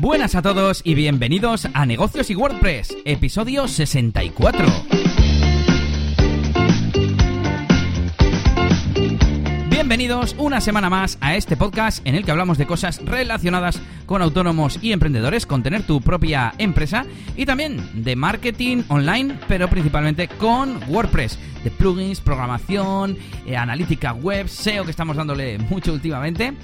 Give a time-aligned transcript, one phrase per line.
[0.00, 4.64] Buenas a todos y bienvenidos a Negocios y WordPress, episodio 64.
[9.68, 14.22] Bienvenidos una semana más a este podcast en el que hablamos de cosas relacionadas con
[14.22, 17.04] autónomos y emprendedores, con tener tu propia empresa
[17.36, 24.46] y también de marketing online, pero principalmente con WordPress, de plugins, programación, eh, analítica web,
[24.48, 26.54] SEO que estamos dándole mucho últimamente.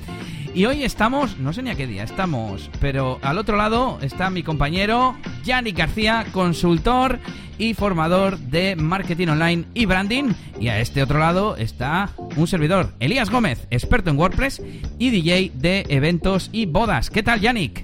[0.54, 4.30] Y hoy estamos, no sé ni a qué día estamos, pero al otro lado está
[4.30, 7.18] mi compañero Yannick García, consultor
[7.58, 10.32] y formador de marketing online y branding.
[10.60, 14.62] Y a este otro lado está un servidor, Elías Gómez, experto en WordPress
[14.96, 17.10] y DJ de eventos y bodas.
[17.10, 17.82] ¿Qué tal, Yannick?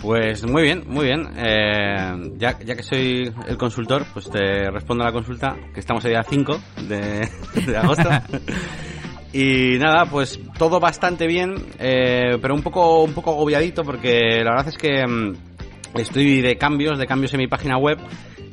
[0.00, 1.30] Pues muy bien, muy bien.
[1.36, 6.04] Eh, ya, ya, que soy el consultor, pues te respondo a la consulta, que estamos
[6.04, 7.28] el día 5 de,
[7.66, 8.08] de agosto.
[9.34, 14.52] Y nada, pues todo bastante bien, eh, pero un poco, un poco agobiadito porque la
[14.52, 17.98] verdad es que mm, estoy de cambios, de cambios en mi página web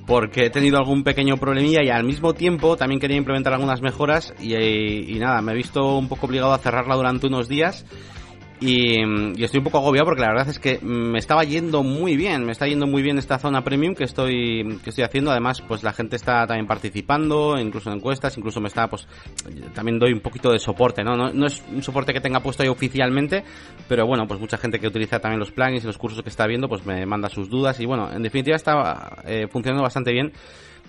[0.07, 4.33] porque he tenido algún pequeño problemilla y al mismo tiempo también quería implementar algunas mejoras
[4.41, 7.85] y, y nada, me he visto un poco obligado a cerrarla durante unos días
[8.61, 12.45] y, estoy un poco agobiado porque la verdad es que me estaba yendo muy bien,
[12.45, 15.31] me está yendo muy bien esta zona premium que estoy, que estoy haciendo.
[15.31, 19.07] Además, pues la gente está también participando, incluso en encuestas, incluso me está, pues,
[19.73, 21.15] también doy un poquito de soporte, ¿no?
[21.15, 23.43] No, es un soporte que tenga puesto ahí oficialmente,
[23.89, 26.45] pero bueno, pues mucha gente que utiliza también los plugins y los cursos que está
[26.45, 30.33] viendo, pues me manda sus dudas y bueno, en definitiva está eh, funcionando bastante bien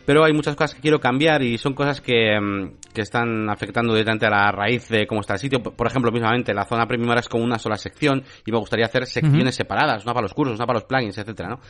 [0.04, 3.92] pero hay muchas cosas que quiero cambiar y son cosas que, mm, que, están afectando
[3.92, 5.62] directamente a la raíz de cómo está el sitio.
[5.62, 8.86] Por ejemplo, mismamente, la zona premium ahora es como una sola sección y me gustaría
[8.86, 11.60] hacer secciones separadas, una para los cursos, una para los plugins, etcétera, ¿no?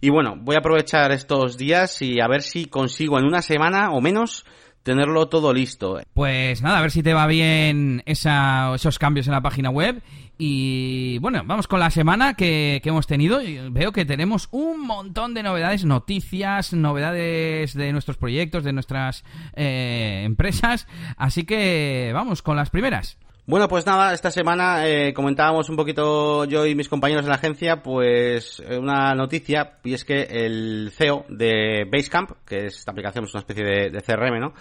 [0.00, 3.90] Y bueno, voy a aprovechar estos días y a ver si consigo en una semana
[3.90, 4.44] o menos
[4.88, 6.00] tenerlo todo listo.
[6.14, 10.02] Pues nada, a ver si te va bien esa, esos cambios en la página web
[10.38, 13.40] y bueno, vamos con la semana que, hemos tenido.
[13.70, 20.22] Veo que tenemos un montón de novedades, noticias, novedades de nuestros proyectos, de nuestras eh,
[20.24, 20.86] empresas.
[21.18, 23.18] Así que vamos con las primeras.
[23.48, 27.36] Bueno, pues nada, esta semana eh, comentábamos un poquito yo y mis compañeros de la
[27.36, 32.92] agencia, pues eh, una noticia, y es que el CEO de Basecamp, que es esta
[32.92, 34.52] aplicación, es una especie de, de CRM, ¿no?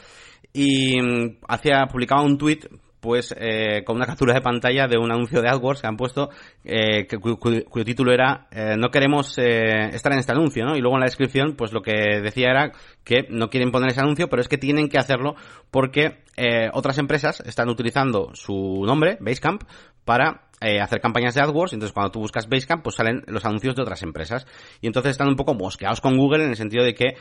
[0.53, 2.59] Y mm, hacía, publicaba un tweet
[2.99, 6.29] pues eh, con una captura de pantalla de un anuncio de AdWords que han puesto
[6.63, 10.75] eh, que, cuyo, título era eh, no queremos eh, estar en este anuncio, ¿no?
[10.75, 12.71] Y luego en la descripción pues lo que decía era
[13.03, 15.35] que no quieren poner ese anuncio, pero es que tienen que hacerlo
[15.71, 16.25] porque
[16.73, 19.63] otras empresas están utilizando su nombre, Basecamp,
[20.05, 23.75] para eh, hacer campañas de AdWords, entonces cuando tú buscas Basecamp, pues salen los anuncios
[23.75, 24.45] de otras empresas.
[24.81, 27.15] Y entonces están un poco mosqueados con Google en el sentido de que,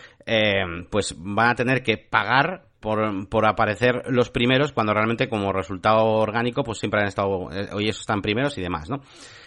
[0.90, 6.04] pues van a tener que pagar por, por aparecer los primeros cuando realmente como resultado
[6.04, 9.00] orgánico pues siempre han estado, eh, hoy esos están primeros y demás, ¿no?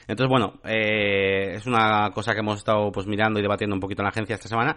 [0.09, 4.01] Entonces, bueno, eh, es una cosa que hemos estado pues mirando y debatiendo un poquito
[4.01, 4.75] en la agencia esta semana.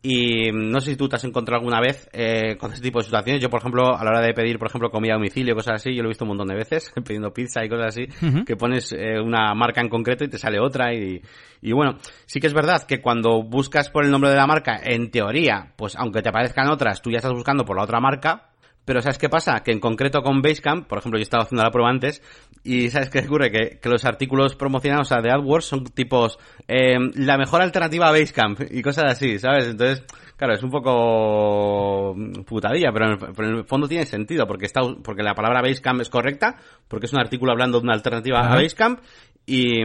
[0.00, 3.04] Y no sé si tú te has encontrado alguna vez eh, con este tipo de
[3.04, 3.42] situaciones.
[3.42, 5.94] Yo, por ejemplo, a la hora de pedir, por ejemplo, comida a domicilio, cosas así,
[5.94, 8.06] yo lo he visto un montón de veces, pidiendo pizza y cosas así,
[8.46, 10.94] que pones eh, una marca en concreto y te sale otra.
[10.94, 11.20] Y,
[11.60, 14.80] y bueno, sí que es verdad que cuando buscas por el nombre de la marca,
[14.82, 18.51] en teoría, pues aunque te aparezcan otras, tú ya estás buscando por la otra marca,
[18.84, 19.60] pero ¿sabes qué pasa?
[19.60, 22.22] Que en concreto con Basecamp, por ejemplo, yo estaba haciendo la prueba antes,
[22.64, 23.50] y ¿sabes qué ocurre?
[23.50, 28.08] Que, que los artículos promocionados, o sea, de AdWords son tipos, eh, la mejor alternativa
[28.08, 29.68] a Basecamp, y cosas así, ¿sabes?
[29.68, 30.04] Entonces,
[30.36, 32.14] claro, es un poco
[32.46, 36.56] putadilla, pero en, el, fondo tiene sentido, porque está, porque la palabra Basecamp es correcta,
[36.88, 39.00] porque es un artículo hablando de una alternativa a Basecamp,
[39.46, 39.82] y,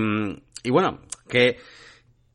[0.63, 0.99] y bueno,
[1.29, 1.57] que,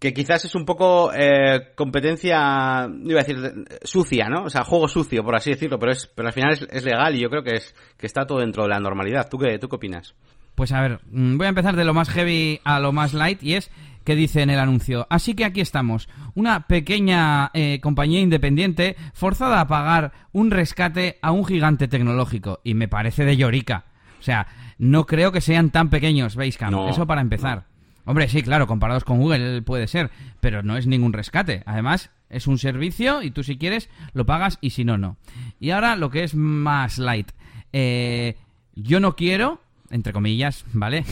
[0.02, 3.36] que quizás es un poco eh, competencia, iba a decir,
[3.84, 4.46] sucia, ¿no?
[4.46, 7.20] O sea, juego sucio, por así decirlo, pero es, pero al final es, legal y
[7.20, 9.28] yo creo que es que está todo dentro de la normalidad.
[9.30, 10.16] ¿Tú qué, tú qué opinas?
[10.56, 13.40] Pues a ver, mm, voy a empezar de lo más heavy a lo más light
[13.44, 13.70] y es
[14.02, 15.06] que dice en el anuncio.
[15.08, 21.30] Así que aquí estamos, una pequeña eh, compañía independiente forzada a pagar un rescate a
[21.30, 23.84] un gigante tecnológico y me parece de llorica.
[24.18, 24.48] O sea,
[24.78, 26.72] no creo que sean tan pequeños, Basecamp.
[26.72, 27.66] No, Eso para empezar.
[28.04, 30.10] Hombre, sí, claro, comparados con Google puede ser,
[30.40, 31.62] pero no es ningún rescate.
[31.66, 35.16] Además, es un servicio y tú si quieres lo pagas y si no, no.
[35.60, 37.30] Y ahora lo que es más light.
[37.72, 38.36] Eh,
[38.74, 39.60] yo no quiero,
[39.90, 41.04] entre comillas, ¿vale?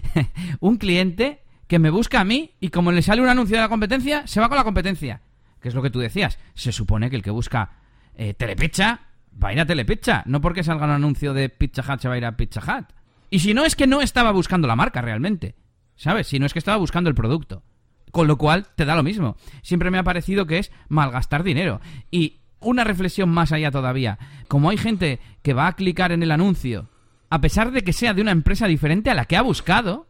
[0.60, 3.68] un cliente que me busca a mí y como le sale un anuncio de la
[3.68, 5.20] competencia, se va con la competencia.
[5.60, 6.38] Que es lo que tú decías.
[6.54, 7.70] Se supone que el que busca
[8.16, 9.00] eh, Telepecha
[9.42, 10.24] va a ir a Telepecha.
[10.26, 12.86] No porque salga un anuncio de Pizza Hut se va a ir a Pizza Hut.
[13.30, 15.54] Y si no, es que no estaba buscando la marca realmente.
[16.02, 16.26] ¿Sabes?
[16.26, 17.62] Si no es que estaba buscando el producto.
[18.10, 19.36] Con lo cual te da lo mismo.
[19.62, 21.80] Siempre me ha parecido que es malgastar dinero.
[22.10, 24.18] Y una reflexión más allá todavía.
[24.48, 26.88] Como hay gente que va a clicar en el anuncio,
[27.30, 30.08] a pesar de que sea de una empresa diferente a la que ha buscado,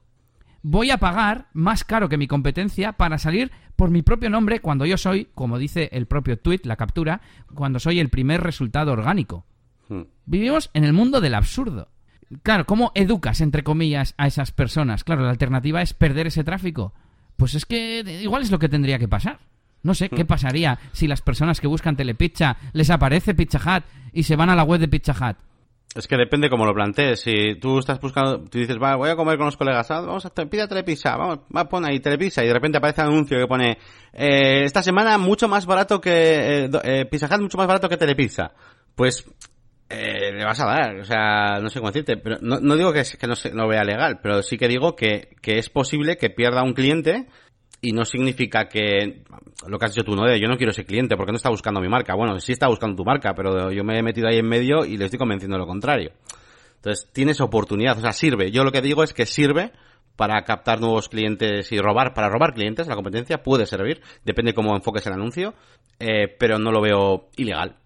[0.62, 4.86] voy a pagar más caro que mi competencia para salir por mi propio nombre cuando
[4.86, 7.20] yo soy, como dice el propio tweet, la captura,
[7.54, 9.44] cuando soy el primer resultado orgánico.
[9.90, 10.04] Hmm.
[10.24, 11.88] Vivimos en el mundo del absurdo.
[12.42, 15.04] Claro, ¿cómo educas, entre comillas, a esas personas?
[15.04, 16.94] Claro, la alternativa es perder ese tráfico.
[17.36, 19.40] Pues es que igual es lo que tendría que pasar.
[19.82, 24.22] No sé, ¿qué pasaría si las personas que buscan Telepizza les aparece Pizza Hut y
[24.22, 25.36] se van a la web de Pizza Hut?
[25.94, 27.20] Es que depende cómo lo plantees.
[27.20, 30.24] Si tú estás buscando, tú dices, va, voy a comer con los colegas, ah, vamos
[30.24, 33.46] a pide telepizza, vamos, va, pon ahí telepizza y de repente aparece un anuncio que
[33.46, 33.76] pone,
[34.12, 37.98] eh, esta semana mucho más barato que, eh, eh, Pizza Hut mucho más barato que
[37.98, 38.52] telepizza.
[38.94, 39.26] Pues,
[39.92, 42.92] eh, le vas a dar, o sea, no sé cómo decirte, pero no, no digo
[42.92, 46.30] que, que no, se, no vea legal, pero sí que digo que, es posible que
[46.30, 47.26] pierda un cliente
[47.80, 49.22] y no significa que
[49.66, 51.50] lo que has dicho tú, no, de yo no quiero ese cliente porque no está
[51.50, 52.14] buscando mi marca.
[52.14, 54.96] Bueno, sí está buscando tu marca, pero yo me he metido ahí en medio y
[54.96, 56.12] le estoy convenciendo lo contrario.
[56.76, 58.50] Entonces, tienes oportunidad, o sea, sirve.
[58.50, 59.72] Yo lo que digo es que sirve
[60.16, 64.74] para captar nuevos clientes y robar, para robar clientes, la competencia puede servir, depende cómo
[64.74, 65.54] enfoques el anuncio,
[65.98, 67.76] eh, pero no lo veo ilegal,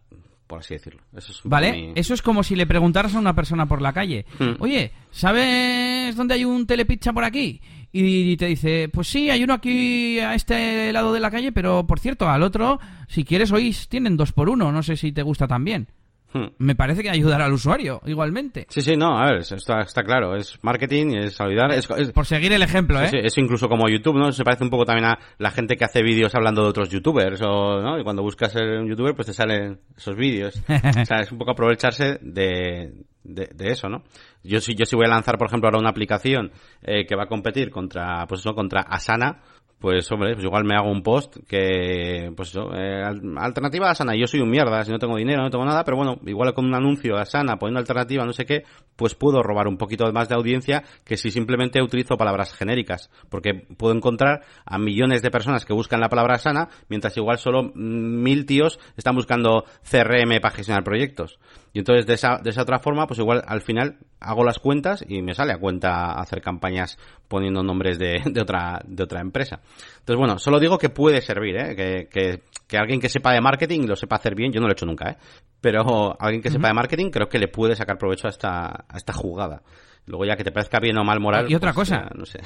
[0.46, 1.00] por así decirlo.
[1.16, 1.72] Eso es ¿Vale?
[1.72, 4.52] mi- Eso es como si le preguntaras a una persona por la calle, Hmm.
[4.60, 7.60] oye, ¿sabes dónde hay un telepizza por aquí?
[7.92, 11.86] Y te dice, pues sí, hay uno aquí a este lado de la calle, pero
[11.86, 12.78] por cierto, al otro,
[13.08, 15.88] si quieres, hoy tienen dos por uno, no sé si te gusta también.
[16.36, 16.48] Hmm.
[16.58, 18.66] Me parece que ayudar al usuario, igualmente.
[18.68, 22.26] Sí, sí, no, a ver, está, está claro, es marketing, es ayudar, es, es- Por
[22.26, 23.08] seguir el ejemplo, ¿eh?
[23.08, 24.32] Sí, eso incluso como YouTube, ¿no?
[24.32, 27.40] Se parece un poco también a la gente que hace vídeos hablando de otros youtubers,
[27.42, 27.98] o, ¿no?
[27.98, 30.62] Y cuando buscas en un youtuber, pues te salen esos vídeos.
[30.68, 32.92] o sea, es un poco aprovecharse de,
[33.24, 34.02] de, de eso, ¿no?
[34.42, 36.52] Yo sí, yo sí voy a lanzar, por ejemplo, ahora una aplicación
[36.82, 39.40] eh, que va a competir contra, pues eso, contra Asana,
[39.78, 43.90] pues hombre, pues igual me hago un post que, pues eso, eh, al- alternativa a
[43.90, 46.54] Asana, yo soy un mierda, si no tengo dinero, no tengo nada, pero bueno, igual
[46.54, 48.64] con un anuncio a Asana, poniendo alternativa, no sé qué,
[48.96, 53.52] pues puedo robar un poquito más de audiencia que si simplemente utilizo palabras genéricas, porque
[53.76, 58.46] puedo encontrar a millones de personas que buscan la palabra Asana, mientras igual solo mil
[58.46, 61.38] tíos están buscando CRM para gestionar proyectos.
[61.76, 65.04] Y entonces de esa, de esa otra forma, pues igual al final hago las cuentas
[65.06, 69.60] y me sale a cuenta hacer campañas poniendo nombres de, de otra, de otra empresa.
[69.98, 71.76] Entonces bueno, solo digo que puede servir, ¿eh?
[71.76, 74.68] que, que, que alguien que sepa de marketing y lo sepa hacer bien, yo no
[74.68, 75.16] lo he hecho nunca, ¿eh?
[75.60, 78.96] pero alguien que sepa de marketing creo que le puede sacar provecho a esta, a
[78.96, 79.60] esta jugada.
[80.06, 81.44] Luego ya que te parezca bien o mal moral.
[81.50, 82.04] Y otra pues, cosa.
[82.04, 82.40] ya, no sé.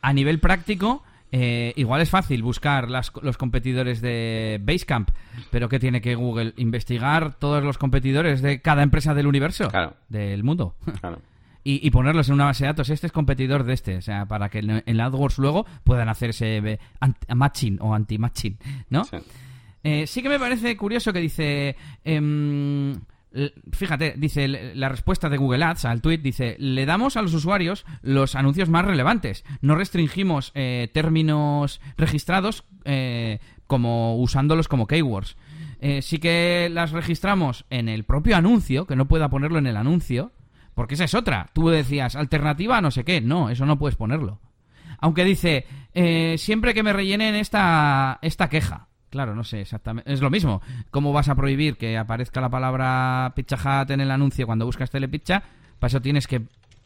[0.00, 5.10] A nivel práctico, eh, igual es fácil buscar las- los competidores de Basecamp,
[5.50, 6.54] pero ¿qué tiene que Google?
[6.56, 9.94] Investigar todos los competidores de cada empresa del universo, Claro.
[10.08, 10.74] del mundo.
[11.00, 11.20] Claro.
[11.62, 12.88] Y, y ponerlos en una base de datos.
[12.88, 13.96] Este es competidor de este.
[13.98, 16.78] O sea, para que en, en AdWords luego puedan hacerse eh,
[17.34, 18.56] matching o anti-matching,
[18.88, 19.04] ¿no?
[19.04, 19.18] Sí.
[19.84, 21.76] Eh, sí que me parece curioso que dice...
[22.02, 22.94] em,
[23.72, 27.84] fíjate, dice la respuesta de Google Ads al tweet, dice, le damos a los usuarios
[28.02, 29.44] los anuncios más relevantes.
[29.60, 35.36] No restringimos eh, términos registrados eh, como usándolos como keywords.
[35.80, 39.76] Eh, sí que las registramos en el propio anuncio, que no pueda ponerlo en el
[39.76, 40.32] anuncio,
[40.74, 41.50] porque esa es otra.
[41.52, 43.20] Tú decías, alternativa no sé qué.
[43.20, 44.40] No, eso no puedes ponerlo.
[44.98, 45.64] Aunque dice,
[46.36, 48.88] siempre que me rellenen esta, esta queja.
[49.10, 50.12] Claro, no sé exactamente.
[50.12, 50.62] Es lo mismo.
[50.90, 55.42] ¿Cómo vas a prohibir que aparezca la palabra Pizza en el anuncio cuando buscas Telepizza?
[55.78, 56.42] Para eso tienes que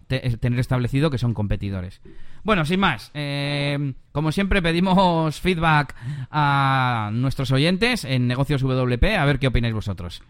[0.08, 2.00] eh, tener establecido que son competidores.
[2.42, 5.94] Bueno, sin más, eh, como siempre pedimos feedback
[6.30, 10.22] a nuestros oyentes en Negocios WP, a ver qué opináis vosotros.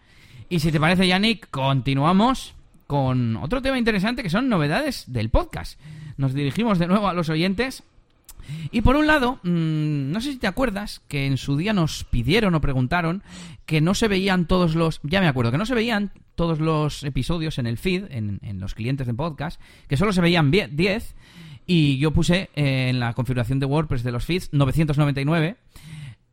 [0.49, 2.55] Y si te parece, Yannick, continuamos
[2.87, 5.79] con otro tema interesante que son novedades del podcast.
[6.17, 7.83] Nos dirigimos de nuevo a los oyentes.
[8.71, 12.03] Y por un lado, mm, no sé si te acuerdas que en su día nos
[12.03, 13.23] pidieron o preguntaron
[13.65, 14.99] que no se veían todos los.
[15.03, 18.59] Ya me acuerdo, que no se veían todos los episodios en el feed, en, en
[18.59, 21.15] los clientes de podcast, que solo se veían vie- 10.
[21.67, 25.55] Y yo puse eh, en la configuración de WordPress de los feeds 999.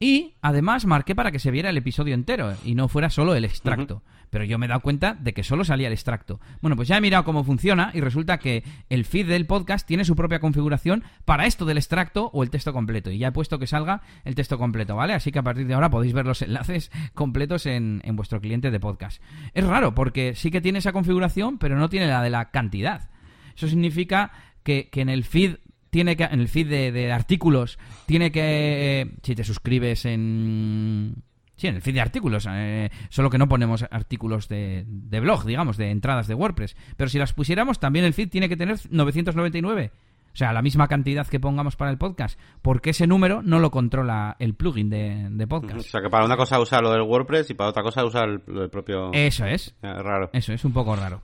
[0.02, 3.44] Y además marqué para que se viera el episodio entero y no fuera solo el
[3.44, 4.02] extracto.
[4.30, 6.40] Pero yo me he dado cuenta de que solo salía el extracto.
[6.61, 10.04] Bueno, pues ya he mirado cómo funciona y resulta que el feed del podcast tiene
[10.04, 13.12] su propia configuración para esto del extracto o el texto completo.
[13.12, 15.12] Y ya he puesto que salga el texto completo, ¿vale?
[15.12, 18.73] Así que a partir de ahora podéis ver los enlaces completos en, en vuestro cliente
[18.73, 19.23] de podcast.
[19.54, 23.09] Es raro porque sí que tiene esa configuración, pero no tiene la de la cantidad.
[23.54, 24.32] Eso significa
[24.64, 25.59] que, que en el feed
[25.92, 31.22] tiene que en el feed de, de artículos tiene que eh, si te suscribes en
[31.54, 35.44] sí en el feed de artículos eh, solo que no ponemos artículos de, de blog
[35.44, 38.78] digamos de entradas de WordPress pero si las pusiéramos también el feed tiene que tener
[38.88, 39.92] 999
[40.32, 43.70] o sea la misma cantidad que pongamos para el podcast porque ese número no lo
[43.70, 47.02] controla el plugin de, de O podcast sea, que para una cosa usar lo del
[47.02, 49.12] WordPress y para otra cosa usar el, lo del propio...
[49.12, 50.30] eso es Es raro.
[50.32, 51.20] Eso es un poco raro.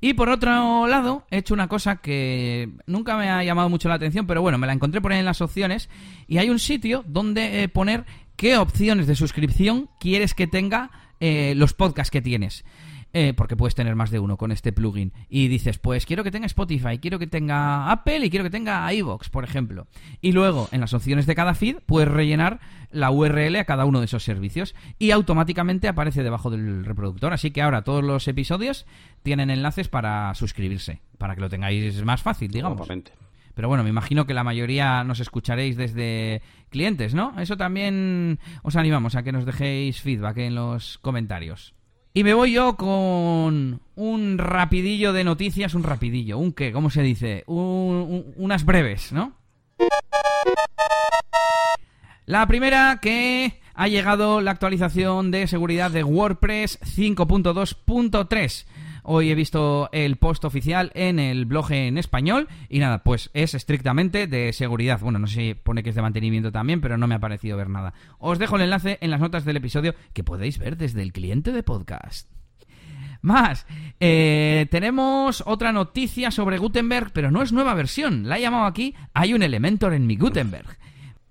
[0.00, 3.96] Y por otro lado, he hecho una cosa que nunca me ha llamado mucho la
[3.96, 5.90] atención, pero bueno, me la encontré por ahí en las opciones
[6.26, 8.06] y hay un sitio donde eh, poner
[8.36, 12.64] qué opciones de suscripción quieres que tenga eh, los podcasts que tienes.
[13.12, 15.12] Eh, porque puedes tener más de uno con este plugin.
[15.28, 18.92] Y dices, pues quiero que tenga Spotify, quiero que tenga Apple y quiero que tenga
[18.92, 19.88] iVoox, por ejemplo.
[20.20, 22.60] Y luego, en las opciones de cada feed, puedes rellenar
[22.92, 27.32] la URL a cada uno de esos servicios y automáticamente aparece debajo del reproductor.
[27.32, 28.86] Así que ahora todos los episodios
[29.22, 32.88] tienen enlaces para suscribirse, para que lo tengáis más fácil, digamos.
[33.54, 37.38] Pero bueno, me imagino que la mayoría nos escucharéis desde clientes, ¿no?
[37.40, 41.74] Eso también os animamos a que nos dejéis feedback en los comentarios.
[42.20, 47.00] Y me voy yo con un rapidillo de noticias, un rapidillo, un qué, ¿cómo se
[47.00, 47.44] dice?
[47.46, 49.32] unas breves, ¿no?
[52.26, 58.66] La primera que ha llegado la actualización de seguridad de WordPress 5.2.3.
[59.02, 63.54] Hoy he visto el post oficial en el blog en español y nada, pues es
[63.54, 65.00] estrictamente de seguridad.
[65.00, 67.56] Bueno, no sé si pone que es de mantenimiento también, pero no me ha parecido
[67.56, 67.94] ver nada.
[68.18, 71.52] Os dejo el enlace en las notas del episodio que podéis ver desde el cliente
[71.52, 72.28] de podcast.
[73.22, 73.66] Más,
[74.00, 78.28] eh, tenemos otra noticia sobre Gutenberg, pero no es nueva versión.
[78.28, 80.78] La he llamado aquí Hay un Elementor en mi Gutenberg.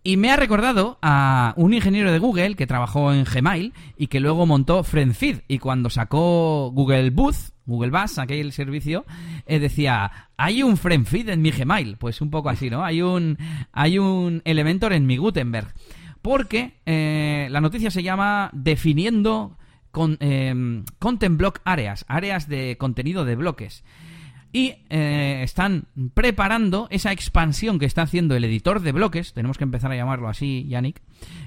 [0.03, 4.19] Y me ha recordado a un ingeniero de Google que trabajó en Gmail y que
[4.19, 5.41] luego montó FriendFeed.
[5.47, 9.05] Y cuando sacó Google Booth, Google Bus, aquel servicio,
[9.45, 11.97] eh, decía, hay un FriendFeed en mi Gmail.
[11.97, 12.83] Pues un poco así, ¿no?
[12.83, 13.37] Hay un,
[13.71, 15.73] hay un Elementor en mi Gutenberg.
[16.21, 19.57] Porque eh, la noticia se llama Definiendo
[19.91, 23.83] con, eh, Content Block Áreas, áreas de contenido de bloques
[24.51, 29.63] y eh, están preparando esa expansión que está haciendo el editor de bloques, tenemos que
[29.63, 31.01] empezar a llamarlo así, Yannick,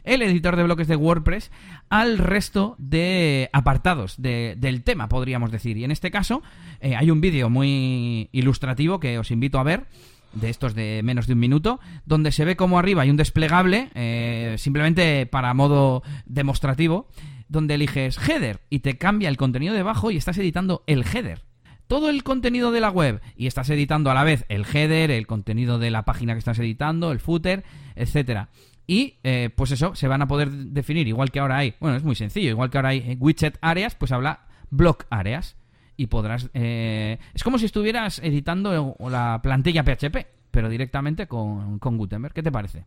[0.04, 1.50] el editor de bloques de WordPress
[1.88, 5.76] al resto de apartados del tema, podríamos decir.
[5.76, 6.42] Y en este caso
[6.80, 9.87] eh, hay un vídeo muy ilustrativo que os invito a ver
[10.32, 13.90] de estos de menos de un minuto, donde se ve como arriba hay un desplegable,
[13.94, 17.09] eh, simplemente para modo demostrativo,
[17.49, 21.51] donde eliges header y te cambia el contenido debajo y estás editando el header
[21.92, 25.26] todo el contenido de la web y estás editando a la vez el header, el
[25.26, 28.49] contenido de la página que estás editando, el footer, etcétera.
[28.87, 32.02] Y eh, pues eso, se van a poder definir, igual que ahora hay, bueno, es
[32.02, 35.58] muy sencillo, igual que ahora hay widget áreas, pues habla block áreas.
[35.94, 36.49] Y podrás.
[36.54, 40.16] Eh, es como si estuvieras editando la plantilla PHP,
[40.50, 42.32] pero directamente con, Gutenberg.
[42.32, 42.87] ¿Qué te parece?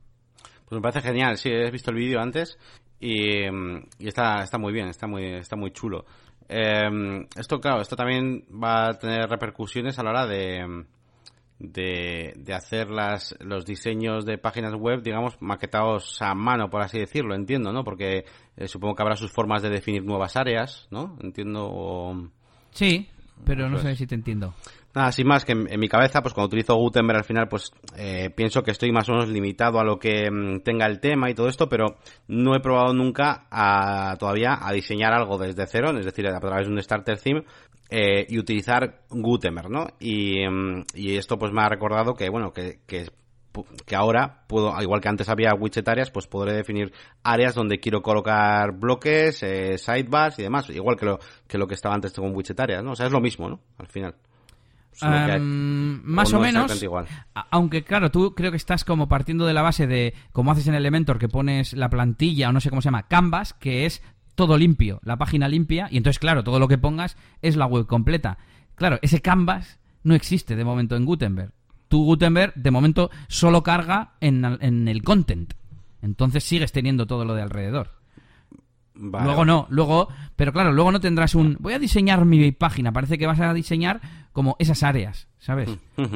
[0.67, 2.57] Pues me parece genial, sí, he visto el vídeo antes
[2.99, 3.43] y,
[3.99, 6.05] y, está, está muy bien, está muy, está muy chulo.
[6.47, 10.85] Eh, esto, claro, esto también va a tener repercusiones a la hora de,
[11.59, 17.35] de, hacer las, los diseños de páginas web, digamos, maquetados a mano, por así decirlo,
[17.35, 17.83] entiendo, ¿no?
[17.83, 18.25] Porque
[18.57, 21.17] eh, supongo que habrá sus formas de definir nuevas áreas, ¿no?
[21.21, 22.29] Entiendo.
[22.71, 23.07] Sí,
[23.45, 24.53] pero no sé si te entiendo.
[24.95, 28.29] Nada, sin más que en, mi cabeza, pues cuando utilizo Gutenberg al final, pues eh,
[28.33, 31.33] pienso que estoy más o menos limitado a lo que mm, tenga el tema y
[31.33, 31.97] todo esto, pero
[32.29, 36.67] no he probado nunca a, todavía a diseñar algo desde cero, es decir, a través
[36.67, 37.43] de un starter theme
[37.89, 39.85] eh, y utilizar Gutenberg, ¿no?
[39.99, 43.09] Y, mm, y, esto pues me ha recordado que, bueno, que, que,
[43.85, 48.01] que ahora puedo, igual que antes había widget áreas, pues podré definir áreas donde quiero
[48.01, 52.33] colocar bloques, eh, sidebars y demás, igual que lo, que lo que estaba antes con
[52.33, 52.91] widget áreas, ¿no?
[52.91, 53.59] O sea, es lo mismo, ¿no?
[53.77, 54.15] Al final
[55.01, 56.85] más o, menos.
[57.51, 60.75] Aunque claro, tú creo que estás como partiendo de la base de, como haces en
[60.75, 64.01] Elementor, que pones la plantilla o no sé cómo se llama, Canvas, que es
[64.35, 67.87] todo limpio, la página limpia, y entonces claro, todo lo que pongas es la web
[67.87, 68.37] completa.
[68.75, 71.51] Claro, ese Canvas no existe de momento en Gutenberg.
[71.87, 75.53] Tu Gutenberg de momento solo carga en, en el content.
[76.01, 77.91] Entonces sigues teniendo todo lo de alrededor.
[78.95, 81.57] Luego no, luego, pero claro, luego no tendrás un.
[81.59, 82.93] Voy a diseñar mi página.
[82.93, 84.01] Parece que vas a diseñar
[84.35, 85.69] como esas áreas, ¿sabes?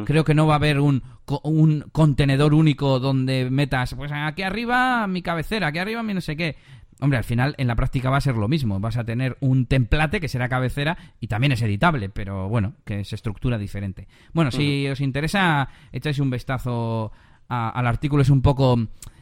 [0.04, 1.04] Creo que no va a haber un,
[1.42, 6.36] un contenedor único donde metas, pues aquí arriba mi cabecera, aquí arriba mi no sé
[6.36, 6.58] qué.
[7.00, 8.82] Hombre, al final en la práctica va a ser lo mismo.
[8.82, 13.06] Vas a tener un template que será cabecera y también es editable, pero bueno, que
[13.06, 14.10] se estructura diferente.
[14.34, 17.14] Bueno, si os interesa, echáis un vistazo
[17.48, 18.22] al artículo.
[18.22, 18.78] Es un poco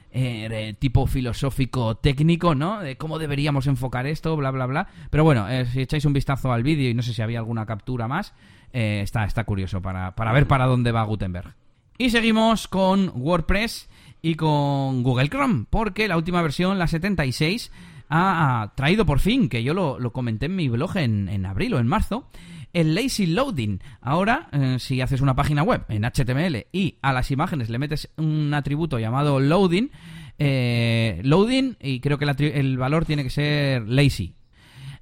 [0.09, 2.79] eh, tipo filosófico técnico, ¿no?
[2.79, 4.87] De cómo deberíamos enfocar esto, bla, bla, bla.
[5.11, 7.67] Pero bueno, eh, si echáis un vistazo al vídeo y no sé si había alguna
[7.67, 8.33] captura más,
[8.73, 11.55] eh, está, está curioso para, para ver para dónde va Gutenberg.
[11.97, 13.89] Y seguimos con WordPress
[14.21, 17.71] y con Google Chrome, porque la última versión, la 76,
[18.09, 21.73] ha, traído por fin, que yo lo, lo comenté en mi blog en, en abril
[21.73, 22.27] o en marzo,
[22.73, 23.79] el lazy loading.
[24.01, 28.09] Ahora, eh, si haces una página web en HTML y a las imágenes le metes
[28.17, 29.89] un atributo llamado loading,
[30.37, 34.35] eh, loading y creo que el, valor tiene que ser lazy.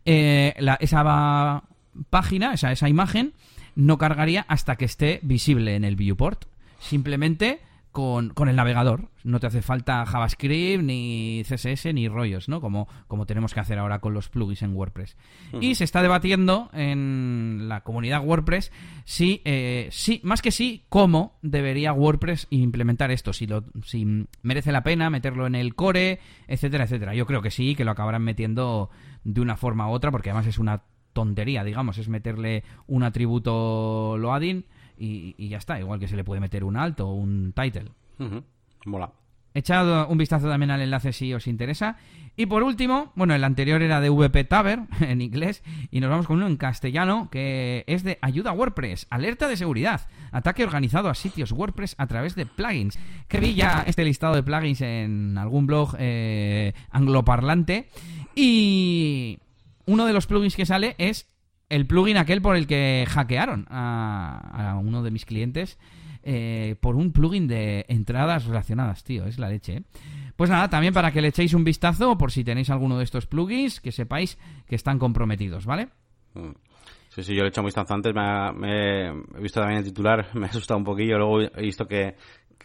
[0.05, 1.63] Esa
[2.10, 3.34] página, esa, esa imagen,
[3.75, 6.46] no cargaría hasta que esté visible en el viewport.
[6.79, 7.62] Simplemente
[7.96, 9.08] con, con, el navegador.
[9.24, 12.60] No te hace falta JavaScript, ni CSS, ni rollos, ¿no?
[12.60, 15.15] Como, como tenemos que hacer ahora con los plugins en WordPress.
[15.62, 18.74] Y se está debatiendo en la comunidad WordPress
[19.05, 23.32] si, eh, si, más que sí, cómo debería WordPress implementar esto.
[23.32, 27.15] Si, lo, si merece la pena meterlo en el core, etcétera, etcétera.
[27.15, 28.89] Yo creo que sí, que lo acabarán metiendo
[29.24, 30.84] de una forma u otra, porque además es una
[31.15, 34.65] tontería, digamos, es meterle un atributo loading
[34.98, 37.89] y, ya está, igual que se le puede meter un alt o un title.
[38.86, 39.12] Mola.
[39.55, 41.98] Echad un vistazo también al enlace si os interesa.
[42.36, 46.27] Y por último, bueno, el anterior era de VP Taber en inglés y nos vamos
[46.27, 51.15] con uno en castellano que es de ayuda WordPress, alerta de seguridad, ataque organizado a
[51.15, 53.00] sitios WordPress a través de plugins.
[53.29, 57.88] Que vi ya este listado de plugins en algún blog eh, angloparlante
[58.36, 59.39] y
[59.86, 61.27] uno de los plugins que sale es
[61.70, 65.80] el plugin aquel por el que hackearon a, uno de mis clientes
[66.24, 69.77] eh, por un plugin de entradas relacionadas, tío, es la leche.
[69.77, 69.84] ¿eh?
[70.36, 73.27] Pues nada, también para que le echéis un vistazo por si tenéis alguno de estos
[73.27, 74.38] plugins, que sepáis
[74.68, 75.89] que están comprometidos, ¿vale?
[76.34, 76.51] Mm.
[77.10, 80.27] Sí, sí, yo le he hecho un vistazo antes, me, he visto también el titular,
[80.34, 82.15] me ha asustado un poquillo, luego he visto que,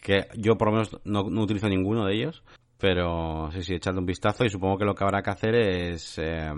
[0.02, 2.42] que yo por lo menos no, utilizo ninguno de ellos,
[2.80, 6.18] pero sí, sí, echadle un vistazo y supongo que lo que habrá que hacer es
[6.18, 6.50] eh,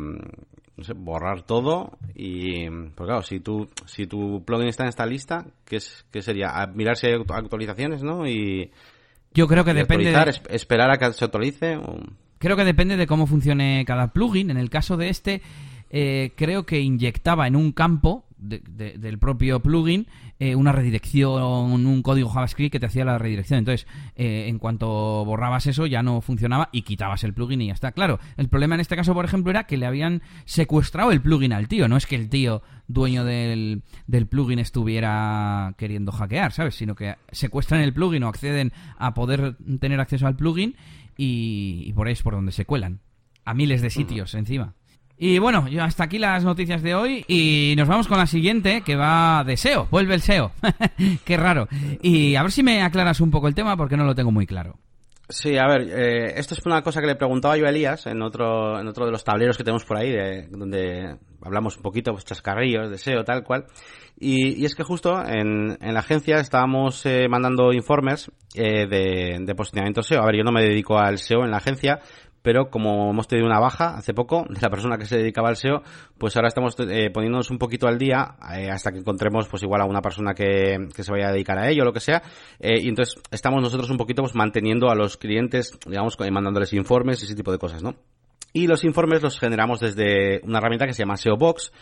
[0.97, 5.77] borrar todo y pues claro si tu si tu plugin está en esta lista qué
[5.77, 8.71] es qué sería mirar si hay actualizaciones no y
[9.35, 10.41] yo creo que depende de...
[10.51, 11.79] esperar a que se actualice
[12.43, 14.51] creo que depende de cómo funcione cada plugin.
[14.51, 15.43] En el caso de este
[15.91, 20.07] eh, creo que inyectaba en un campo del propio plugin
[20.39, 23.61] eh, una redirección, un código JavaScript que te hacía la redirección.
[23.61, 27.75] Entonces, eh, en cuanto borrabas eso, ya no funcionaba y quitabas el plugin y ya
[27.75, 27.93] está.
[27.93, 31.53] Claro, el problema en este caso, por ejemplo, era que le habían secuestrado el plugin
[31.53, 31.87] al tío.
[31.87, 36.75] No es que el tío, dueño del, del plugin, estuviera queriendo hackear, ¿sabes?
[36.75, 40.75] Sino que secuestran el plugin o acceden a poder tener acceso al plugin
[41.17, 43.01] y, por ahí es por donde se cuelan.
[43.45, 44.75] A miles de sitios encima.
[45.25, 48.97] Y bueno, hasta aquí las noticias de hoy y nos vamos con la siguiente que
[48.97, 49.87] va de SEO.
[49.89, 50.51] Vuelve el SEO.
[51.25, 51.69] Qué raro.
[52.03, 54.49] Y a ver si me aclaras un poco el tema porque no lo tengo muy
[54.49, 54.81] claro.
[55.29, 58.21] Sí, a ver, eh, esto es una cosa que le preguntaba yo a Elías en
[58.21, 62.11] otro, en otro de los tableros que tenemos por ahí, de, donde hablamos un poquito,
[62.11, 63.67] pues chascarrillos de SEO, tal cual.
[64.19, 70.03] Y, es que justo en, en la agencia estábamos eh, mandando informes eh, de posicionamiento
[70.03, 70.21] SEO.
[70.21, 72.01] A ver, yo no me dedico al SEO en la agencia,
[72.43, 75.57] pero como hemos tenido una baja hace poco de la persona que se dedicaba al
[75.57, 75.83] SEO,
[76.19, 79.81] pues ahora estamos eh, poniéndonos un poquito al día eh, hasta que encontremos pues igual
[79.81, 82.23] a una persona que, que se vaya a dedicar a ello o lo que sea.
[82.59, 87.23] Eh, y entonces estamos nosotros un poquito pues manteniendo a los clientes, digamos, mandándoles informes
[87.23, 87.95] y ese tipo de cosas, ¿no?
[88.53, 91.73] Y los informes los generamos desde una herramienta que se llama SEO Box,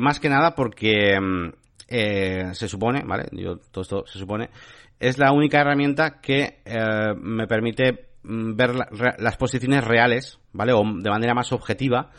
[0.00, 3.28] más que nada porque mm, se supone, ¿vale?
[3.30, 4.50] Yo, todo esto se supone,
[4.98, 6.62] es la única herramienta que
[7.16, 8.74] me permite Mm, ver
[9.18, 10.72] las posiciones reales, ¿vale?
[10.72, 12.10] O de manera más objetiva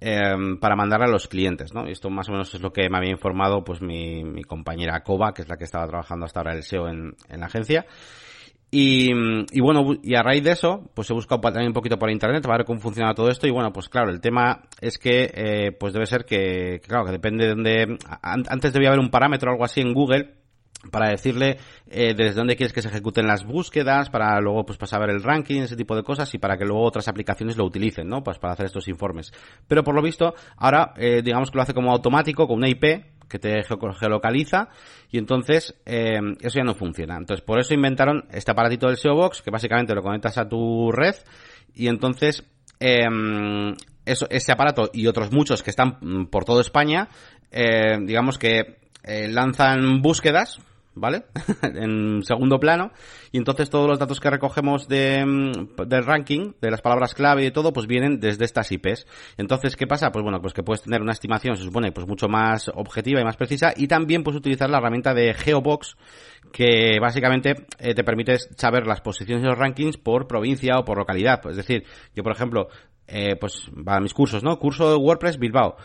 [0.00, 1.86] em, para mandar a los clientes, ¿no?
[1.86, 5.34] Esto más o menos es lo que me había informado pues mi, mi compañera Koba,
[5.34, 7.84] que es la que estaba trabajando hasta ahora el SEO en, en la agencia.
[8.72, 9.10] Y,
[9.50, 12.44] y, bueno, y a raíz de eso, pues he buscado también un poquito por internet
[12.44, 13.48] para ver cómo funciona todo esto.
[13.48, 17.10] Y bueno, pues claro, el tema es que, eh, pues debe ser que, claro, que
[17.10, 20.39] depende de donde, antes debía haber un parámetro o algo así en Google
[20.90, 25.02] para decirle eh, desde dónde quieres que se ejecuten las búsquedas, para luego pues pasar
[25.02, 27.66] a ver el ranking, ese tipo de cosas y para que luego otras aplicaciones lo
[27.66, 28.22] utilicen, ¿no?
[28.22, 29.32] Pues para hacer estos informes.
[29.68, 33.04] Pero por lo visto, ahora eh, digamos que lo hace como automático con una IP
[33.28, 34.70] que te geolocaliza
[35.10, 37.16] y entonces eh, eso ya no funciona.
[37.16, 40.90] Entonces por eso inventaron este aparatito del SEO Box que básicamente lo conectas a tu
[40.90, 41.14] red
[41.74, 42.42] y entonces
[42.80, 47.08] em, eso, ese aparato y otros muchos que están mm, por toda España,
[47.52, 50.60] digamos que lanzan búsquedas
[50.94, 51.24] ¿vale?
[51.62, 52.92] en segundo plano.
[53.32, 57.46] Y entonces todos los datos que recogemos de, mm, del ranking, de las palabras clave
[57.46, 59.06] y todo, pues vienen desde estas IPs.
[59.36, 60.10] Entonces, ¿qué pasa?
[60.10, 63.24] Pues bueno, pues que puedes tener una estimación, se supone, pues mucho más objetiva y
[63.24, 63.72] más precisa.
[63.76, 65.96] Y también puedes utilizar la herramienta de Geobox,
[66.52, 70.98] que básicamente eh, te permite saber las posiciones de los rankings por provincia o por
[70.98, 71.40] localidad.
[71.48, 72.68] Es decir, yo por ejemplo,
[73.06, 74.58] eh, pues para mis cursos, ¿no?
[74.58, 75.76] Curso de WordPress Bilbao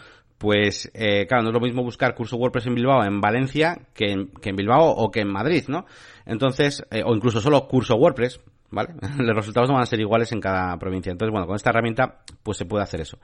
[0.46, 4.12] pues eh, claro, no es lo mismo buscar curso WordPress en Bilbao en Valencia que
[4.12, 5.88] en, que en Bilbao o que en Madrid, ¿no?
[6.24, 8.94] Entonces, eh, o incluso solo curso WordPress, ¿vale?
[9.18, 11.12] Los resultados no van a ser iguales en cada provincia.
[11.12, 13.18] Entonces, bueno, con esta herramienta, pues se puede hacer eso.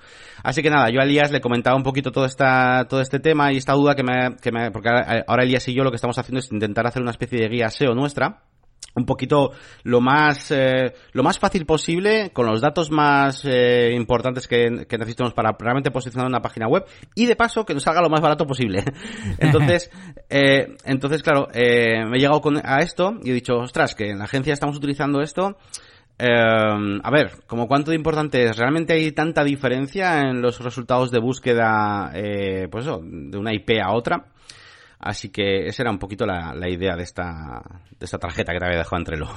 [0.43, 3.53] Así que nada, yo a Elías le comentaba un poquito todo esta, todo este tema
[3.53, 4.89] y esta duda que me, que me, porque
[5.27, 7.69] ahora Elías y yo lo que estamos haciendo es intentar hacer una especie de guía
[7.69, 8.45] SEO nuestra,
[8.93, 9.51] un poquito
[9.83, 14.97] lo más eh, lo más fácil posible con los datos más eh, importantes que, que,
[14.97, 18.19] necesitamos para realmente posicionar una página web y de paso que nos salga lo más
[18.19, 18.83] barato posible.
[19.39, 19.89] Entonces
[20.29, 24.09] eh, entonces claro eh, me he llegado con, a esto y he dicho ostras que
[24.09, 25.57] en la agencia estamos utilizando esto
[26.23, 31.09] eh, a ver, como cuánto de importante es, ¿realmente hay tanta diferencia en los resultados
[31.09, 34.25] de búsqueda, eh, pues eso, de una IP a otra?
[35.01, 38.59] Así que esa era un poquito la, la idea de esta, de esta tarjeta que
[38.59, 39.27] te había dejado entre lo.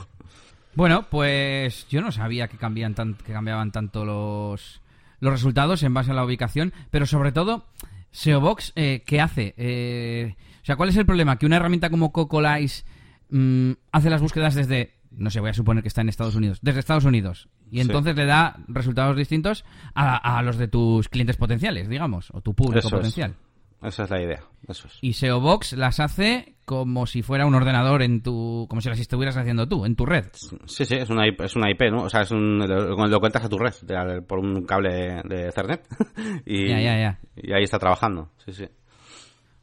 [0.74, 4.82] Bueno, pues yo no sabía que, cambian tan, que cambiaban tanto los,
[5.20, 7.64] los resultados en base a la ubicación, pero sobre todo,
[8.10, 9.54] SEObox, eh, ¿qué hace?
[9.56, 11.38] Eh, o sea, ¿cuál es el problema?
[11.38, 12.84] Que una herramienta como Cocolice
[13.30, 16.58] mmm, hace las búsquedas desde no sé, voy a suponer que está en Estados Unidos,
[16.60, 17.48] desde Estados Unidos.
[17.70, 18.20] Y entonces sí.
[18.20, 22.80] le da resultados distintos a, a, los de tus clientes potenciales, digamos, o tu público
[22.86, 23.30] Eso potencial.
[23.30, 23.43] Es.
[23.84, 24.40] Esa es la idea.
[24.66, 24.98] Eso es.
[25.02, 28.66] Y SEObox las hace como si fuera un ordenador en tu.
[28.68, 30.26] como si las estuvieras haciendo tú, en tu red.
[30.66, 32.04] Sí, sí, es una IP, es una IP ¿no?
[32.04, 35.48] O sea, es un, lo, lo cuentas a tu red de, por un cable de
[35.48, 35.86] Ethernet.
[36.46, 37.20] y, ya, ya, ya.
[37.36, 38.30] y ahí está trabajando.
[38.44, 38.66] Sí, sí.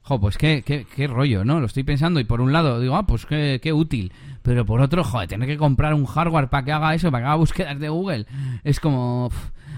[0.03, 1.59] Jo, pues qué, qué, qué, rollo, ¿no?
[1.59, 4.11] Lo estoy pensando y por un lado digo, ah, pues qué, qué útil.
[4.41, 7.27] Pero por otro, joder, tener que comprar un hardware para que haga eso, para que
[7.27, 8.25] haga búsquedas de Google.
[8.63, 9.29] Es como...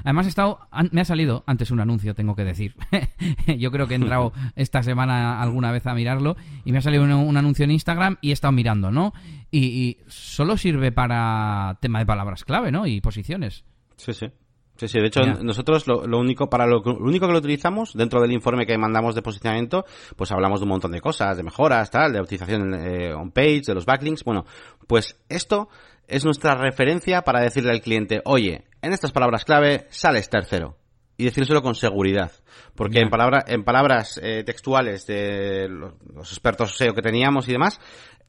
[0.04, 0.60] Además, he estado,
[0.92, 2.76] me ha salido antes un anuncio, tengo que decir.
[3.58, 6.36] Yo creo que he entrado esta semana alguna vez a mirarlo
[6.66, 9.14] y me ha salido un, un anuncio en Instagram y he estado mirando, ¿no?
[9.52, 12.88] Y, y, solo sirve para tema de palabras clave, ¿no?
[12.88, 13.64] Y posiciones.
[13.98, 14.28] Sí, sí.
[14.76, 17.94] Sí, sí, de hecho nosotros lo, lo, único para lo, lo, único que lo utilizamos
[17.94, 19.86] dentro del informe que mandamos de posicionamiento,
[20.16, 23.62] pues hablamos de un montón de cosas, de mejoras, tal, de optimización eh, on page,
[23.68, 24.46] de los backlinks, bueno,
[24.88, 25.70] pues esto
[26.08, 30.78] es nuestra referencia para decirle al cliente, oye, en estas palabras clave sales tercero
[31.18, 32.32] y decírselo con seguridad.
[32.76, 33.04] Porque yeah.
[33.04, 37.80] en, palabra, en palabras eh, textuales de los, los, expertos SEO que teníamos y demás,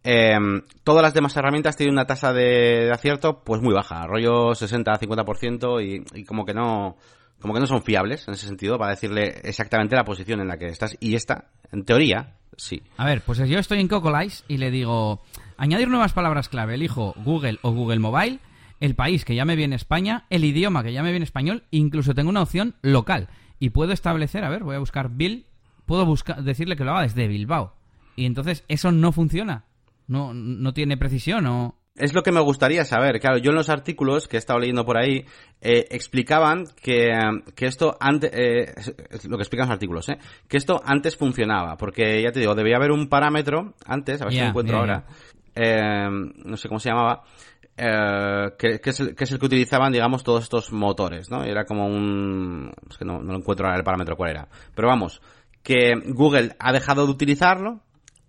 [0.03, 0.37] eh,
[0.83, 5.83] todas las demás herramientas tienen una tasa de, de acierto pues muy baja, rollo 60-50%
[5.83, 6.97] y, y como que no
[7.41, 10.57] como que no son fiables en ese sentido para decirle exactamente la posición en la
[10.57, 10.97] que estás.
[10.99, 12.83] Y esta, en teoría, sí.
[12.97, 15.21] A ver, pues yo estoy en Cocolice y le digo,
[15.57, 18.40] añadir nuevas palabras clave, elijo Google o Google Mobile,
[18.81, 22.43] el país que llame bien España, el idioma que llame bien español, incluso tengo una
[22.43, 23.29] opción local.
[23.59, 25.47] Y puedo establecer, a ver, voy a buscar Bill,
[25.87, 27.75] puedo buscar, decirle que lo haga desde Bilbao.
[28.17, 29.64] Y entonces eso no funciona.
[30.07, 31.79] No, no tiene precisión o...
[31.97, 33.21] Es lo que me gustaría saber.
[33.21, 35.25] Claro, yo en los artículos que he estado leyendo por ahí
[35.61, 37.12] eh, explicaban que,
[37.55, 38.75] que esto antes, eh,
[39.29, 42.77] lo que explican los artículos, eh, que esto antes funcionaba, porque ya te digo, debía
[42.77, 45.34] haber un parámetro antes, a ver yeah, si lo encuentro yeah, ahora, yeah.
[45.57, 47.23] No sé cómo se llamaba,
[47.77, 51.43] eh, que, que, es el, que, es el, que utilizaban, digamos, todos estos motores, ¿no?
[51.45, 52.73] Era como un...
[52.88, 54.49] Es que no, no lo encuentro ahora el parámetro cuál era.
[54.75, 55.21] Pero vamos,
[55.62, 57.81] que Google ha dejado de utilizarlo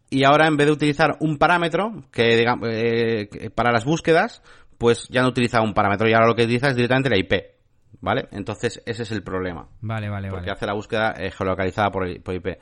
[0.09, 4.41] y ahora en vez de utilizar un parámetro que, digamos, eh, que para las búsquedas,
[4.77, 7.55] pues ya no utiliza un parámetro y ahora lo que utiliza es directamente la IP.
[8.01, 8.27] ¿Vale?
[8.31, 9.67] Entonces ese es el problema.
[9.81, 10.51] Vale, vale, porque vale.
[10.51, 12.59] hace la búsqueda eh, geolocalizada por, por IP.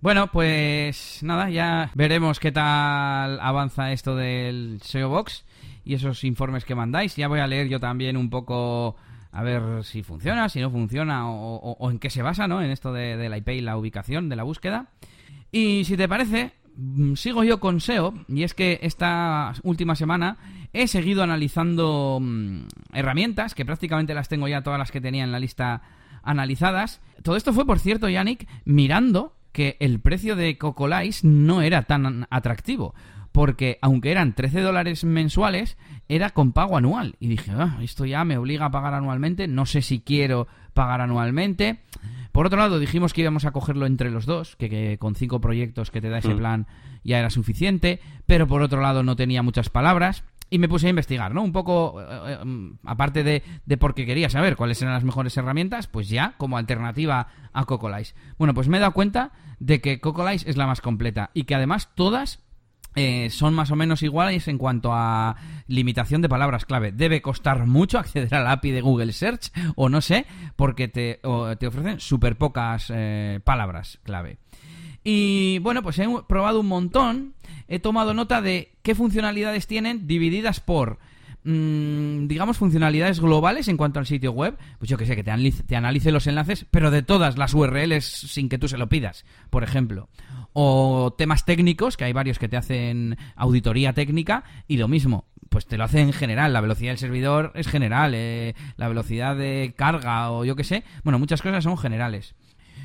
[0.00, 5.44] Bueno, pues nada, ya veremos qué tal avanza esto del SEO Box
[5.84, 7.16] y esos informes que mandáis.
[7.16, 8.96] Ya voy a leer yo también un poco
[9.32, 12.62] a ver si funciona, si no funciona o, en qué se basa, ¿no?
[12.62, 14.86] En esto de, de, la IP y la ubicación de la búsqueda.
[15.50, 20.36] Y si te parece, Mm, sigo yo con SEO y es que esta última semana
[20.72, 25.32] he seguido analizando mmm, herramientas que prácticamente las tengo ya todas las que tenía en
[25.32, 25.82] la lista
[26.22, 27.00] analizadas.
[27.24, 32.28] Todo esto fue, por cierto, Yannick, mirando que el precio de Cocolice no era tan
[32.30, 32.94] atractivo.
[33.32, 35.76] Porque aunque eran 13 dólares mensuales,
[36.08, 37.16] era con pago anual.
[37.18, 41.00] Y dije, ah, esto ya me obliga a pagar anualmente, no sé si quiero pagar
[41.00, 41.80] anualmente.
[42.30, 45.40] Por otro lado, dijimos que íbamos a cogerlo entre los dos, que, que con cinco
[45.40, 46.38] proyectos que te da ese mm.
[46.38, 46.66] plan
[47.02, 50.22] ya era suficiente, pero por otro lado no tenía muchas palabras.
[50.50, 51.42] Y me puse a investigar, ¿no?
[51.42, 55.86] Un poco, eh, eh, aparte de, de, porque quería saber cuáles eran las mejores herramientas,
[55.86, 58.14] pues ya como alternativa a Cocolice.
[58.38, 61.54] Bueno, pues me he dado cuenta de que Cocolice es la más completa y que
[61.54, 62.40] además todas
[62.94, 66.92] eh, son más o menos iguales en cuanto a limitación de palabras clave.
[66.92, 71.20] Debe costar mucho acceder al API de Google Search, o no sé, porque te,
[71.58, 72.90] te ofrecen súper pocas
[73.44, 74.38] palabras clave.
[75.10, 77.32] Y bueno, pues he probado un montón,
[77.66, 80.98] he tomado nota de qué funcionalidades tienen divididas por
[81.44, 85.30] mmm, digamos, funcionalidades globales en cuanto al sitio web, pues yo que sé, que te
[85.30, 89.64] analice, los enlaces, pero de todas las URLs sin que tú se lo pidas, por
[89.64, 90.10] ejemplo.
[90.52, 95.64] O temas técnicos, que hay varios que te hacen auditoría técnica, y lo mismo, pues
[95.64, 99.72] te lo hace en general, la velocidad del servidor es general, eh, la velocidad de
[99.74, 102.34] carga o yo que sé, bueno, muchas cosas son generales.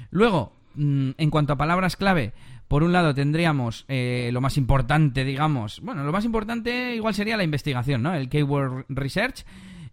[0.10, 2.34] Luego, en cuanto a palabras clave,
[2.68, 7.38] Por un lado tendríamos eh, lo más importante, digamos, bueno, lo más importante igual sería
[7.38, 8.16] la investigación, ¿no?
[8.16, 9.46] El Keyword Research.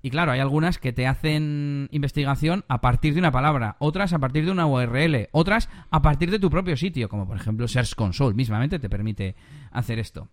[0.03, 4.19] Y claro, hay algunas que te hacen investigación a partir de una palabra, otras a
[4.19, 7.95] partir de una URL, otras a partir de tu propio sitio, como por ejemplo Search
[7.95, 9.35] Console, mismamente te permite
[9.73, 10.29] hacer esto.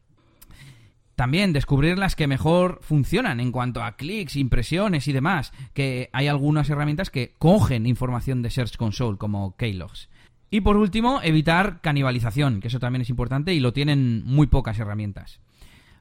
[1.18, 6.28] También descubrir las que mejor funcionan en cuanto a clics, impresiones y demás, que hay
[6.28, 10.10] algunas herramientas que cogen información de Search Console como Keylogs.
[10.50, 14.80] Y por último, evitar canibalización, que eso también es importante y lo tienen muy pocas
[14.80, 15.40] herramientas.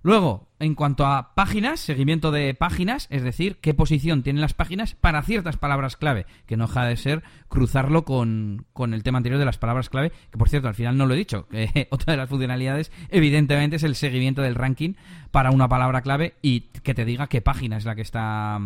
[0.06, 4.94] Luego, en cuanto a páginas, seguimiento de páginas, es decir, qué posición tienen las páginas
[4.94, 9.40] para ciertas palabras clave, que no deja de ser cruzarlo con, con el tema anterior
[9.40, 12.12] de las palabras clave, que por cierto, al final no lo he dicho, que otra
[12.12, 14.94] de las funcionalidades, evidentemente, es el seguimiento del ranking
[15.32, 18.60] para una palabra clave y que te diga qué página es la que está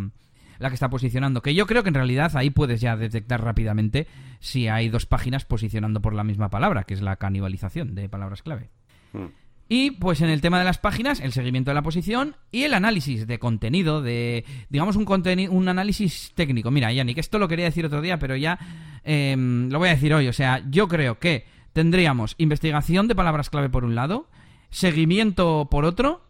[0.61, 1.43] la que está posicionando.
[1.43, 4.07] Que yo creo que en realidad ahí puedes ya detectar rápidamente
[4.39, 8.43] si hay dos páginas posicionando por la misma palabra, que es la canibalización de palabras
[8.43, 8.71] clave.
[9.13, 9.27] Hmm.
[9.73, 12.75] Y pues en el tema de las páginas, el seguimiento de la posición y el
[12.75, 15.07] análisis de contenido, de, digamos, un,
[15.51, 16.73] un análisis técnico.
[16.73, 18.59] Mira, Yannick, esto lo quería decir otro día, pero ya
[19.05, 20.27] em, lo voy a decir hoy.
[20.27, 24.29] O sea, yo creo que tendríamos investigación de palabras clave por un lado,
[24.71, 26.25] seguimiento por otro,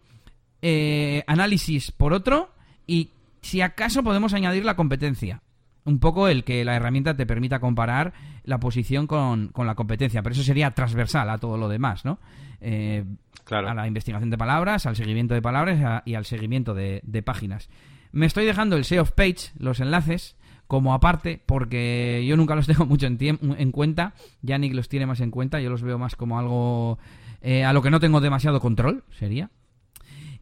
[0.61, 2.51] eh, análisis por otro
[2.87, 3.09] y
[3.41, 5.43] si acaso podemos añadir la competencia
[5.85, 8.13] un poco el que la herramienta te permita comparar
[8.45, 12.19] la posición con, con, la competencia, pero eso sería transversal a todo lo demás, ¿no?
[12.61, 13.05] Eh,
[13.51, 17.69] a la investigación de palabras, al seguimiento de palabras y al seguimiento de, páginas.
[18.13, 22.67] Me estoy dejando el SEO of Page, los enlaces, como aparte, porque yo nunca los
[22.69, 24.15] tengo mucho en, en cuenta.
[24.43, 26.99] Yannick los tiene más en cuenta, yo los veo más como algo
[27.43, 29.51] eh, a lo que no tengo demasiado control, sería.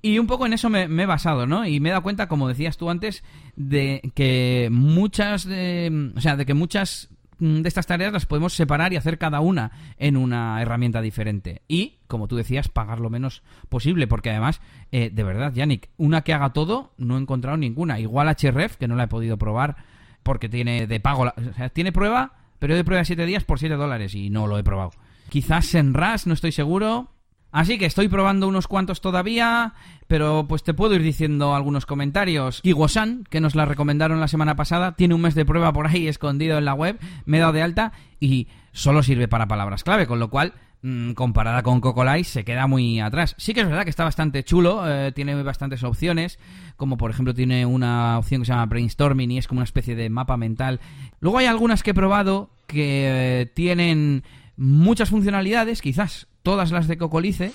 [0.00, 1.66] Y un poco en eso me, he basado, ¿no?
[1.66, 3.24] Y me he dado cuenta, como decías tú antes,
[3.56, 8.52] de que muchas, de, o sea, de que muchas Mm, de estas tareas las podemos
[8.52, 11.62] separar y hacer cada una en una herramienta diferente.
[11.68, 16.22] Y, como tú decías, pagar lo menos posible, porque además, eh, de verdad, Yannick, una
[16.22, 18.00] que haga todo, no he encontrado ninguna.
[18.00, 19.76] Igual HRF, que no la he podido probar
[20.22, 23.58] porque tiene de pago, o sea, tiene prueba, pero de prueba de 7 días por
[23.58, 24.90] 7 dólares y no lo he probado.
[25.28, 27.12] Quizás en RAS, no estoy seguro.
[27.50, 29.72] Así que estoy probando unos cuantos todavía,
[30.06, 32.60] pero pues te puedo ir diciendo algunos comentarios.
[32.60, 36.08] Kigosan, que nos la recomendaron la semana pasada, tiene un mes de prueba por ahí
[36.08, 40.06] escondido en la web, me he dado de alta y solo sirve para palabras clave,
[40.06, 43.34] con lo cual mm, comparada con Cocolai se queda muy atrás.
[43.38, 46.38] Sí que es verdad que está bastante chulo, eh, tiene bastantes opciones,
[46.76, 49.96] como por ejemplo tiene una opción que se llama brainstorming y es como una especie
[49.96, 50.80] de mapa mental.
[51.20, 54.22] Luego hay algunas que he probado que eh, tienen
[54.58, 57.52] muchas funcionalidades, quizás todas las de Cocolice,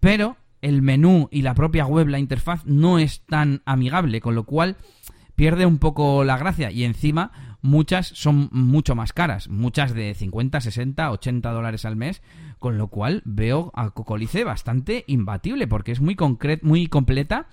[0.00, 4.44] pero el menú y la propia web, la interfaz, no es tan amigable, con lo
[4.44, 4.78] cual
[5.34, 6.70] pierde un poco la gracia.
[6.70, 12.22] Y encima, muchas son mucho más caras, muchas de 50, 60, 80 dólares al mes,
[12.58, 16.16] con lo cual veo a Cocolice bastante imbatible, porque es muy,
[16.62, 17.48] muy completa.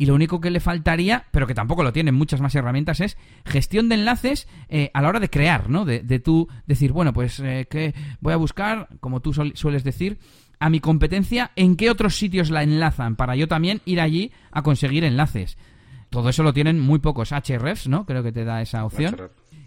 [0.00, 3.18] Y lo único que le faltaría, pero que tampoco lo tienen muchas más herramientas, es
[3.44, 5.84] gestión de enlaces eh, a la hora de crear, ¿no?
[5.84, 10.18] De, tú decir, bueno, pues eh, que voy a buscar, como tú sueles decir,
[10.58, 14.62] a mi competencia en qué otros sitios la enlazan para yo también ir allí a
[14.62, 15.58] conseguir enlaces.
[16.08, 18.06] Todo eso lo tienen muy pocos HRFs, ¿no?
[18.06, 19.18] Creo que te da esa opción.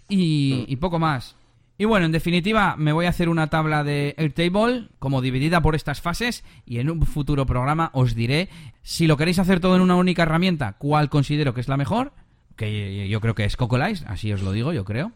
[0.10, 1.36] Y, y, poco más.
[1.78, 5.76] Y bueno, en definitiva, me voy a hacer una tabla de Airtable como dividida por
[5.76, 8.50] estas fases y en un futuro programa os diré
[8.84, 12.14] si lo queréis hacer todo en una única herramienta, cuál considero que es la mejor,
[12.56, 15.14] que yo creo que es Cocolize, así os lo digo, yo creo.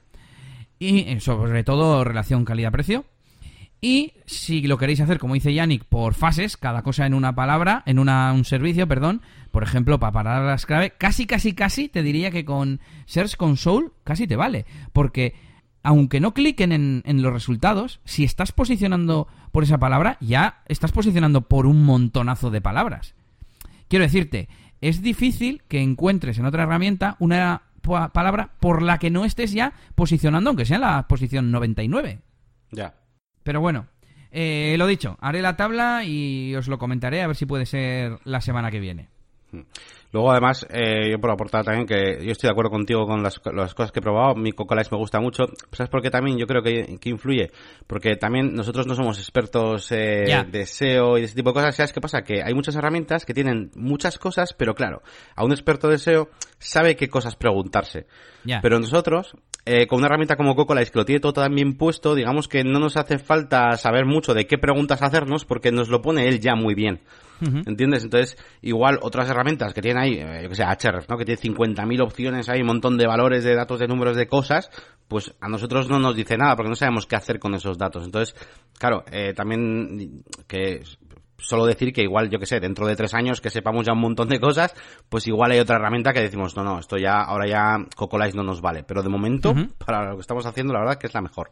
[0.79, 3.05] Y eh, sobre todo relación calidad-precio.
[3.79, 7.83] Y si lo queréis hacer, como dice Yannick, por fases, cada cosa en una palabra,
[7.85, 12.31] en una, un servicio, perdón, por ejemplo, para palabras clave, casi, casi, casi te diría
[12.31, 14.65] que con Search Console casi te vale.
[14.93, 15.35] Porque
[15.87, 20.91] aunque no cliquen en, en los resultados, si estás posicionando por esa palabra, ya estás
[20.91, 23.15] posicionando por un montonazo de palabras.
[23.87, 24.49] Quiero decirte,
[24.81, 27.61] es difícil que encuentres en otra herramienta una
[28.11, 32.19] palabra por la que no estés ya posicionando, aunque sea en la posición 99.
[32.71, 32.93] Ya.
[33.43, 33.87] Pero bueno,
[34.29, 38.19] eh, lo dicho, haré la tabla y os lo comentaré a ver si puede ser
[38.25, 39.07] la semana que viene.
[40.11, 43.39] Luego, además, eh, yo por aportar también que yo estoy de acuerdo contigo con las,
[43.39, 44.35] cosas que he probado.
[44.35, 45.45] Mi Cocolice me gusta mucho.
[45.71, 47.51] ¿Sabes por qué también yo creo que, influye?
[47.85, 51.75] Porque también nosotros no somos expertos eh, de SEO y de ese tipo de cosas.
[51.75, 52.21] ¿Sabes qué pasa?
[52.21, 55.01] Que hay muchas herramientas que tienen muchas cosas, pero claro,
[55.35, 58.07] a un experto de SEO sabe qué cosas preguntarse.
[58.61, 59.35] Pero nosotros
[59.67, 62.63] eh, con una herramienta como Cocolize que lo tiene todo tan bien puesto, digamos que
[62.63, 66.39] no nos hace falta saber mucho de qué preguntas hacernos porque nos lo pone él
[66.39, 67.01] ya muy bien.
[67.39, 68.03] ¿Entiendes?
[68.03, 71.17] Entonces, igual otras herramientas que tienen ahí, eh, yo que sé, Ahrefs, ¿no?
[71.17, 74.71] Que tiene 50.000 opciones, hay un montón de valores, de datos, de números, de cosas,
[75.07, 78.05] pues a nosotros no nos dice nada porque no sabemos qué hacer con esos datos.
[78.05, 78.35] Entonces,
[78.79, 80.81] claro, eh, también que
[81.37, 83.99] solo decir que igual, yo que sé, dentro de tres años que sepamos ya un
[83.99, 84.73] montón de cosas,
[85.09, 88.43] pues igual hay otra herramienta que decimos, no, no, esto ya, ahora ya Cocolize no
[88.43, 88.83] nos vale.
[88.83, 89.53] Pero de momento,
[89.85, 91.51] para lo que estamos haciendo, la verdad que es la mejor.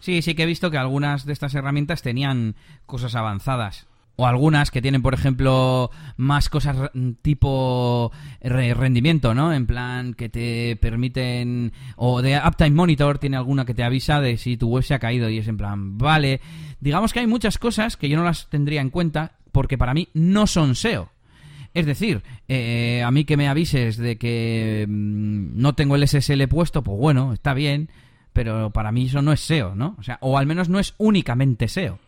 [0.00, 3.86] Sí, sí que he visto que algunas de estas herramientas tenían cosas avanzadas.
[4.16, 6.90] O algunas que tienen, por ejemplo, más cosas
[7.22, 8.12] tipo
[8.42, 9.50] rendimiento, ¿no?
[9.54, 11.72] En plan, que te permiten...
[11.96, 14.98] O de Uptime Monitor tiene alguna que te avisa de si tu web se ha
[14.98, 16.42] caído y es en plan, vale.
[16.80, 20.08] Digamos que hay muchas cosas que yo no las tendría en cuenta porque para mí
[20.14, 21.10] no son SEO.
[21.72, 26.48] Es decir, eh, a mí que me avises de que mm, no tengo el SSL
[26.48, 27.90] puesto, pues bueno, está bien,
[28.32, 29.94] pero para mí eso no es SEO, ¿no?
[29.98, 31.98] O sea, o al menos no es únicamente SEO.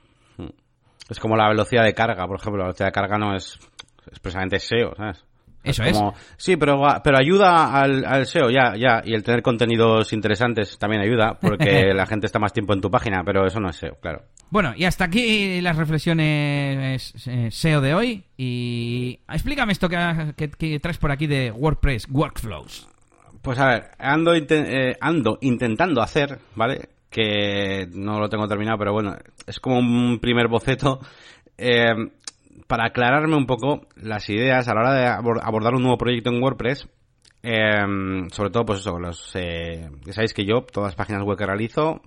[1.08, 2.58] Es como la velocidad de carga, por ejemplo.
[2.58, 3.58] La velocidad de carga no es
[4.06, 5.24] expresamente SEO, ¿sabes?
[5.62, 6.00] Eso es.
[6.36, 9.00] Sí, pero, pero ayuda al, SEO, ya, ya.
[9.04, 12.90] Y el tener contenidos interesantes también ayuda, porque la gente está más tiempo en tu
[12.90, 14.22] página, pero eso no es SEO, claro.
[14.50, 18.24] Bueno, y hasta aquí las reflexiones eh, SEO de hoy.
[18.36, 22.88] Y explícame esto que, traes por aquí de WordPress Workflows.
[23.40, 26.88] Pues a ver, ando, eh, ando intentando hacer, ¿vale?
[27.12, 29.14] que no lo tengo terminado, pero bueno,
[29.46, 31.00] es como un primer boceto
[31.58, 31.94] eh,
[32.72, 35.06] para aclararme un poco las ideas a la hora de
[35.42, 36.88] abordar un nuevo proyecto en WordPress.
[37.42, 37.76] Eh,
[38.30, 42.00] sobre todo, pues eso, los, eh, sabéis que yo, todas las páginas web que realizo,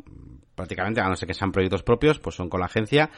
[0.56, 3.12] prácticamente, a no ser que sean proyectos propios, pues son con la agencia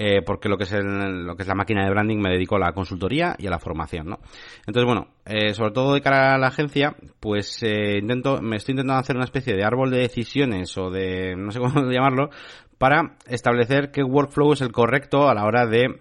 [0.00, 2.60] eh, porque lo que es lo que es la máquina de branding me dedico a
[2.60, 4.20] la consultoría y a la formación, ¿no?
[4.64, 8.74] Entonces, bueno, eh, sobre todo de cara a la agencia, pues eh, intento, me estoy
[8.74, 12.30] intentando hacer una especie de árbol de decisiones o de, no sé cómo llamarlo,
[12.78, 16.00] para establecer qué workflow es el correcto a la hora de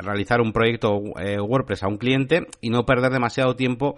[0.00, 3.96] realizar un proyecto WordPress a un cliente y no perder demasiado tiempo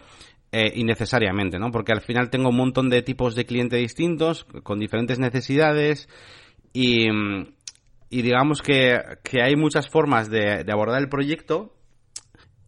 [0.50, 1.70] innecesariamente, ¿no?
[1.70, 6.08] Porque al final tengo un montón de tipos de clientes distintos, con diferentes necesidades
[6.72, 7.06] y,
[8.10, 11.77] y digamos que, que hay muchas formas de abordar el proyecto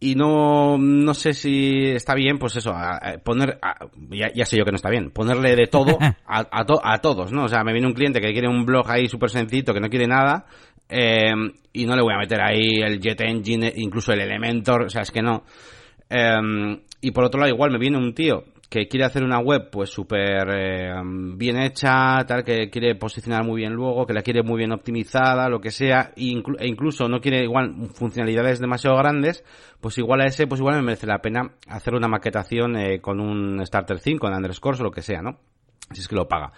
[0.03, 2.73] y no, no sé si está bien, pues eso,
[3.23, 3.59] poner,
[4.09, 7.43] ya, ya, sé yo que no está bien, ponerle de todo a, a, todos, ¿no?
[7.43, 9.89] O sea, me viene un cliente que quiere un blog ahí súper sencillo, que no
[9.89, 10.47] quiere nada,
[10.89, 11.31] eh,
[11.71, 15.03] y no le voy a meter ahí el Jet Engine, incluso el Elementor, o sea,
[15.03, 15.43] es que no.
[16.09, 19.69] Eh, y por otro lado, igual me viene un tío que quiere hacer una web
[19.69, 20.93] pues súper eh,
[21.35, 25.49] bien hecha, tal, que quiere posicionar muy bien luego, que la quiere muy bien optimizada,
[25.49, 29.43] lo que sea, e, incluso no quiere igual funcionalidades demasiado grandes,
[29.81, 33.19] pues igual a ese, pues igual me merece la pena hacer una maquetación eh, con
[33.19, 35.37] un Starter 5, con Underscores o lo que sea, ¿no?
[35.91, 36.51] Si es que lo paga.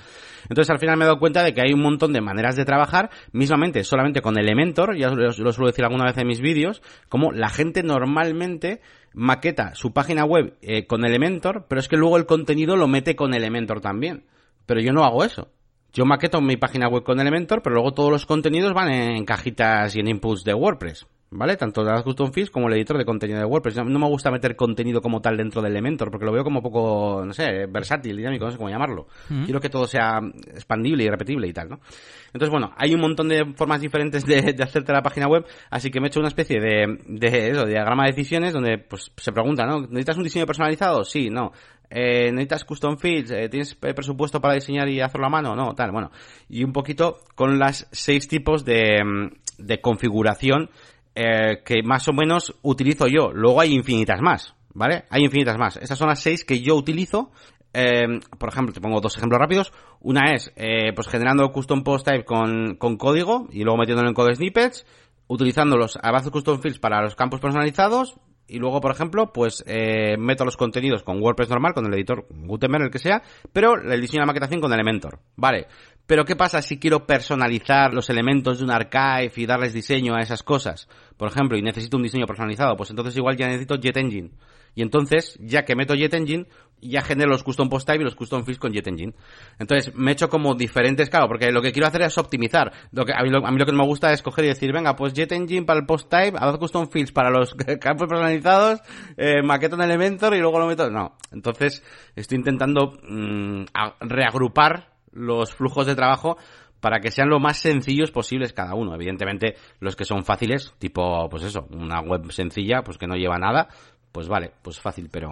[0.43, 2.65] Entonces al final me he dado cuenta de que hay un montón de maneras de
[2.65, 6.81] trabajar, mismamente solamente con Elementor, ya lo, lo suelo decir alguna vez en mis vídeos,
[7.09, 8.81] como la gente normalmente
[9.13, 13.15] maqueta su página web eh, con Elementor, pero es que luego el contenido lo mete
[13.15, 14.25] con Elementor también.
[14.65, 15.49] Pero yo no hago eso.
[15.91, 19.95] Yo maqueto mi página web con Elementor, pero luego todos los contenidos van en cajitas
[19.95, 21.05] y en inputs de WordPress.
[21.33, 21.57] ¿Vale?
[21.57, 23.77] Tanto las custom feeds como el editor de contenido de WordPress.
[23.77, 27.23] No, me gusta meter contenido como tal dentro de Elementor, porque lo veo como poco,
[27.25, 29.07] no sé, versátil, dinámico, no sé cómo llamarlo.
[29.45, 31.79] Quiero que todo sea expandible y repetible y tal, ¿no?
[32.27, 35.99] Entonces, bueno, hay un montón de formas diferentes de, hacerte la página web, así que
[35.99, 39.65] me he hecho una especie de, de eso, diagrama de decisiones donde, pues, se pregunta,
[39.65, 39.81] ¿no?
[39.81, 41.03] ¿Necesitas un diseño personalizado?
[41.03, 41.51] Sí, no.
[41.95, 43.29] Eh, ¿Necesitas custom feeds?
[43.31, 45.55] Eh, ¿Tienes presupuesto para diseñar y hacerlo a mano?
[45.55, 46.11] No, tal, bueno.
[46.49, 50.71] Y un poquito con las seis tipos de, de configuración
[51.15, 53.31] eh, que más o menos utilizo yo.
[53.31, 55.05] Luego hay infinitas más, ¿vale?
[55.09, 55.77] Hay infinitas más.
[55.77, 57.31] Estas son las seis que yo utilizo.
[57.73, 59.73] Eh, por ejemplo, te pongo dos ejemplos rápidos.
[59.99, 64.15] Una es, eh, pues generando custom post type con, con código y luego metiéndolo en
[64.15, 64.85] code snippets,
[65.27, 70.17] utilizando los Avast Custom Fields para los campos personalizados y luego, por ejemplo, pues eh,
[70.17, 74.01] meto los contenidos con WordPress normal, con el editor Gutenberg, el que sea, pero el
[74.01, 75.19] diseño de la maquetación con Elementor.
[75.35, 75.67] Vale.
[76.05, 80.19] Pero ¿qué pasa si quiero personalizar los elementos de un archive y darles diseño a
[80.19, 80.89] esas cosas?
[81.15, 84.31] Por ejemplo, y necesito un diseño personalizado, pues entonces igual ya necesito JetEngine.
[84.75, 86.47] Y entonces, ya que meto JetEngine,
[86.89, 89.13] ya genero los custom post type y los custom fields con JetEngine.
[89.59, 92.71] Entonces, me he hecho como diferentes, claro, porque lo que quiero hacer es optimizar.
[92.91, 95.65] Lo que, a, mí lo, que me gusta es coger y decir, venga, pues JetEngine
[95.65, 98.81] para el post type, haz custom fields para los campos personalizados,
[99.17, 100.89] eh, maqueto en Elementor y luego lo meto.
[100.89, 101.15] No.
[101.31, 101.83] Entonces,
[102.15, 103.65] estoy intentando mm,
[104.01, 106.37] reagrupar los flujos de trabajo
[106.83, 108.93] para que sean lo más sencillos posibles cada uno.
[108.93, 113.37] Evidentemente, los que son fáciles, tipo, pues eso, una web sencilla, pues que no lleva
[113.37, 113.69] nada,
[114.11, 115.29] pues vale, pues fácil, pero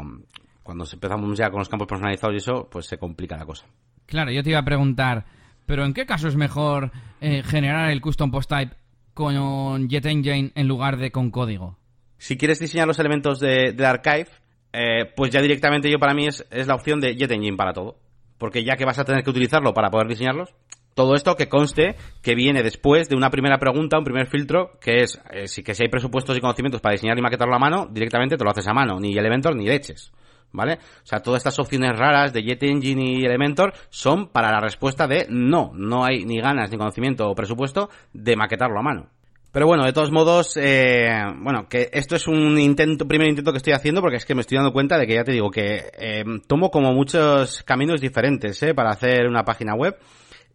[0.64, 3.66] cuando empezamos ya con los campos personalizados y eso, pues se complica la cosa.
[4.06, 5.26] Claro, yo te iba a preguntar,
[5.66, 8.76] pero ¿en qué caso es mejor eh, generar el custom post type
[9.14, 11.78] con Jet Engine en lugar de con código?
[12.18, 14.28] Si quieres diseñar los elementos de, de Archive,
[14.74, 17.74] eh, pues ya directamente yo para mí es, es la opción de Jet Engine para
[17.74, 17.98] todo.
[18.38, 20.54] Porque ya que vas a tener que utilizarlo para poder diseñarlos,
[20.94, 25.04] todo esto que conste que viene después de una primera pregunta, un primer filtro, que
[25.04, 27.88] es eh, si que si hay presupuestos y conocimientos para diseñar y maquetarlo a mano,
[27.92, 30.12] directamente te lo haces a mano, ni Elementor ni leches.
[30.54, 30.74] ¿Vale?
[30.74, 35.08] O sea, todas estas opciones raras de Jet Engine y Elementor son para la respuesta
[35.08, 39.08] de no, no hay ni ganas, ni conocimiento o presupuesto de maquetarlo a mano.
[39.52, 43.58] Pero bueno, de todos modos, eh, bueno, que esto es un intento, primer intento que
[43.58, 45.92] estoy haciendo porque es que me estoy dando cuenta de que ya te digo que
[45.98, 48.74] eh, tomo como muchos caminos diferentes, ¿eh?
[48.74, 49.98] Para hacer una página web.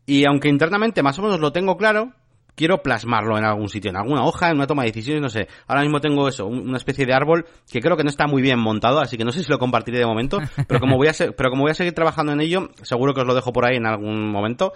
[0.06, 2.12] Y aunque internamente más o menos lo tengo claro,
[2.56, 5.46] quiero plasmarlo en algún sitio, en alguna hoja, en una toma de decisiones, no sé.
[5.68, 8.58] Ahora mismo tengo eso, una especie de árbol que creo que no está muy bien
[8.58, 11.50] montado, así que no sé si lo compartiré de momento, pero como voy a pero
[11.50, 13.86] como voy a seguir trabajando en ello, seguro que os lo dejo por ahí en
[13.86, 14.72] algún momento.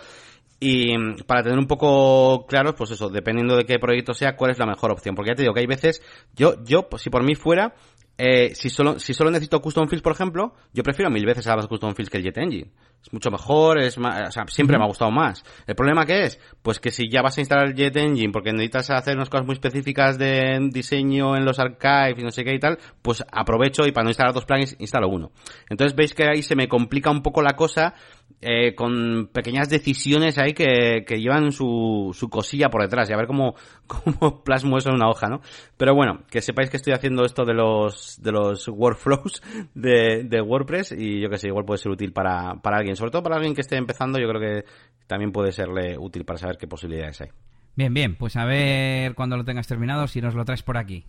[0.63, 4.59] Y para tener un poco claros, pues eso, dependiendo de qué proyecto sea, cuál es
[4.59, 5.15] la mejor opción.
[5.15, 6.03] Porque ya te digo que hay veces,
[6.37, 7.75] yo, yo, pues si por mí fuera,
[8.19, 11.57] eh, si solo, si solo necesito custom fields, por ejemplo, yo prefiero mil veces a
[11.57, 12.71] los custom fields que el Jet Engine.
[13.03, 15.43] Es mucho mejor, es más, o sea, siempre me ha gustado más.
[15.67, 18.53] El problema que es, pues que si ya vas a instalar el Jet Engine porque
[18.53, 22.55] necesitas hacer unas cosas muy específicas de diseño en los archives y no sé qué
[22.55, 25.33] y tal, pues aprovecho y para no instalar dos plugins, instalo uno.
[25.71, 27.95] Entonces veis que ahí se me complica un poco la cosa,
[28.43, 33.17] eh, con pequeñas decisiones ahí que, que llevan su, su cosilla por detrás y a
[33.17, 33.55] ver cómo,
[33.87, 35.43] cómo plasmo eso en una hoja, ¿no?
[35.77, 39.43] Pero bueno, que sepáis que estoy haciendo esto de los, de los workflows
[39.75, 43.11] de, de WordPress y yo que sé, igual puede ser útil para, para alguien, sobre
[43.11, 44.65] todo para alguien que esté empezando, yo creo que
[45.07, 47.29] también puede serle útil para saber qué posibilidades hay.
[47.77, 51.05] Bien, bien, pues a ver cuando lo tengas terminado si nos lo traes por aquí.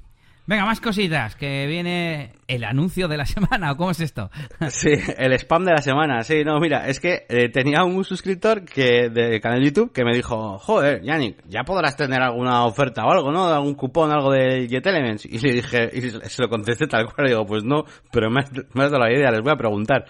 [0.47, 4.29] Venga, más cositas, que viene el anuncio de la semana, ¿o cómo es esto?
[4.69, 8.65] Sí, el spam de la semana, sí, no, mira, es que eh, tenía un suscriptor
[8.65, 13.11] que de canal YouTube que me dijo, joder, Yannick, ya podrás tener alguna oferta o
[13.11, 13.45] algo, ¿no?
[13.45, 15.25] Algún cupón, algo de Jet Elements.
[15.25, 18.41] Y le dije, y se lo contesté tal cual, y digo, pues no, pero me
[18.41, 20.05] has, me has dado la idea, les voy a preguntar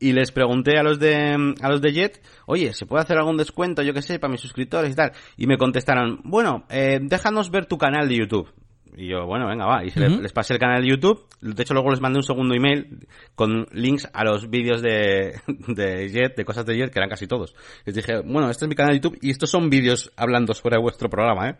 [0.00, 3.36] y les pregunté a los de a los de Jet, oye, ¿se puede hacer algún
[3.36, 5.12] descuento, yo qué sé, para mis suscriptores y tal?
[5.36, 8.52] Y me contestaron, bueno, eh, déjanos ver tu canal de YouTube.
[8.96, 9.84] Y yo, bueno, venga, va.
[9.84, 11.24] Y se les, les pasé el canal de YouTube.
[11.40, 16.08] De hecho, luego les mandé un segundo email con links a los vídeos de, de
[16.08, 17.54] Jet, de cosas de Jet, que eran casi todos.
[17.84, 20.78] Les dije, bueno, este es mi canal de YouTube y estos son vídeos hablando sobre
[20.78, 21.56] vuestro programa, ¿eh?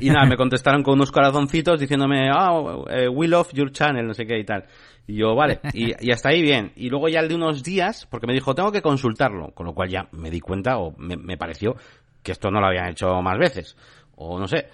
[0.00, 2.50] Y nada, me contestaron con unos corazoncitos diciéndome, ah,
[2.88, 4.64] eh, we love your channel, no sé qué y tal.
[5.06, 6.72] Y yo, vale, y, hasta ahí bien.
[6.76, 9.74] Y luego ya el de unos días, porque me dijo, tengo que consultarlo, con lo
[9.74, 11.76] cual ya me di cuenta, o me, pareció,
[12.22, 13.76] que esto no lo habían hecho más veces.
[14.16, 14.68] O no sé.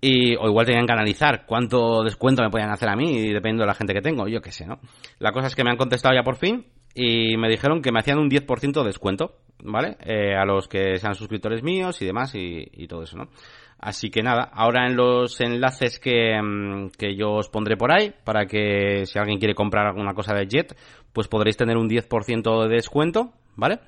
[0.00, 3.68] Y, o igual tenían que analizar cuánto descuento me podían hacer a mí, dependiendo de
[3.68, 4.80] la gente que tengo, yo qué sé, ¿no?
[5.20, 8.00] La cosa es que me han contestado ya por fin, y me dijeron que me
[8.00, 9.96] hacían un 10% de descuento, ¿vale?
[10.04, 13.28] Eh, a los que sean suscriptores míos y demás, y todo eso, ¿no?
[13.82, 16.38] Así que nada, ahora en los enlaces que,
[16.96, 20.46] que, yo os pondré por ahí, para que si alguien quiere comprar alguna cosa de
[20.46, 20.76] Jet,
[21.12, 23.80] pues podréis tener un 10% de descuento, ¿vale?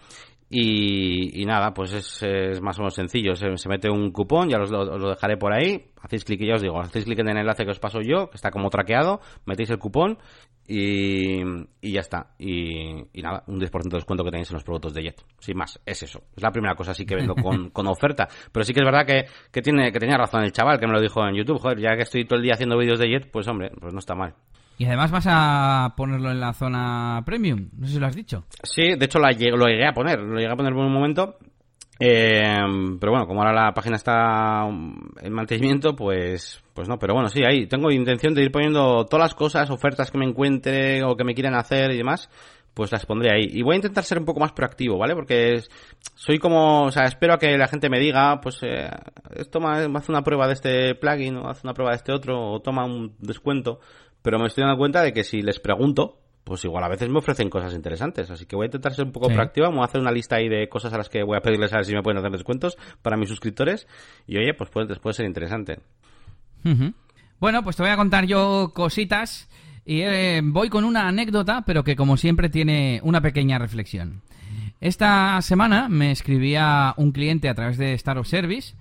[0.51, 3.35] Y, y, nada, pues es, es, más o menos sencillo.
[3.35, 5.87] Se, se mete un cupón, ya os lo, os lo, dejaré por ahí.
[6.01, 8.29] Hacéis clic y ya os digo, hacéis clic en el enlace que os paso yo,
[8.29, 10.19] que está como traqueado, metéis el cupón
[10.67, 11.43] y,
[11.81, 12.35] y ya está.
[12.39, 15.25] Y, y, nada, un 10% de descuento que tenéis en los productos de Jet.
[15.39, 16.23] Sin más, es eso.
[16.37, 18.29] Es la primera cosa así que vendo con, con oferta.
[18.53, 20.93] Pero sí que es verdad que, que, tiene, que tenía razón el chaval que me
[20.93, 21.59] lo dijo en YouTube.
[21.59, 23.99] Joder, ya que estoy todo el día haciendo vídeos de Jet, pues hombre, pues no
[23.99, 24.35] está mal.
[24.77, 28.45] Y además vas a ponerlo en la zona premium, no sé si lo has dicho.
[28.63, 31.37] Sí, de hecho lo llegué a poner, lo llegué a poner por un momento.
[31.99, 32.43] Eh,
[32.99, 37.43] pero bueno, como ahora la página está en mantenimiento, pues, pues no, pero bueno, sí,
[37.45, 41.23] ahí tengo intención de ir poniendo todas las cosas, ofertas que me encuentre o que
[41.23, 42.29] me quieran hacer y demás,
[42.75, 43.47] pues las pondré ahí.
[43.49, 45.15] Y voy a intentar ser un poco más proactivo, ¿vale?
[45.15, 45.63] Porque
[46.15, 48.91] soy como, o sea, espero a que la gente me diga, pues, eh,
[49.53, 52.61] toma, haz una prueba de este plugin o haz una prueba de este otro o
[52.61, 53.79] toma un descuento
[54.25, 57.19] pero me estoy dando cuenta de que si les pregunto, pues igual a veces me
[57.19, 58.31] ofrecen cosas interesantes.
[58.31, 59.35] Así que voy a intentar ser un poco sí.
[59.35, 59.69] proactiva.
[59.69, 61.77] Voy a hacer una lista ahí de cosas a las que voy a pedirles a
[61.77, 63.87] ver si me pueden hacer descuentos para mis suscriptores.
[64.27, 65.81] Y oye, pues puede, puede ser interesante.
[66.65, 66.95] Uh -huh.
[67.39, 69.47] Bueno, pues te voy a contar yo cositas.
[69.85, 74.23] Y eh, voy con una anécdota, pero que como siempre tiene una pequeña reflexión.
[74.81, 78.75] Esta semana me escribía un cliente a través de Star of Service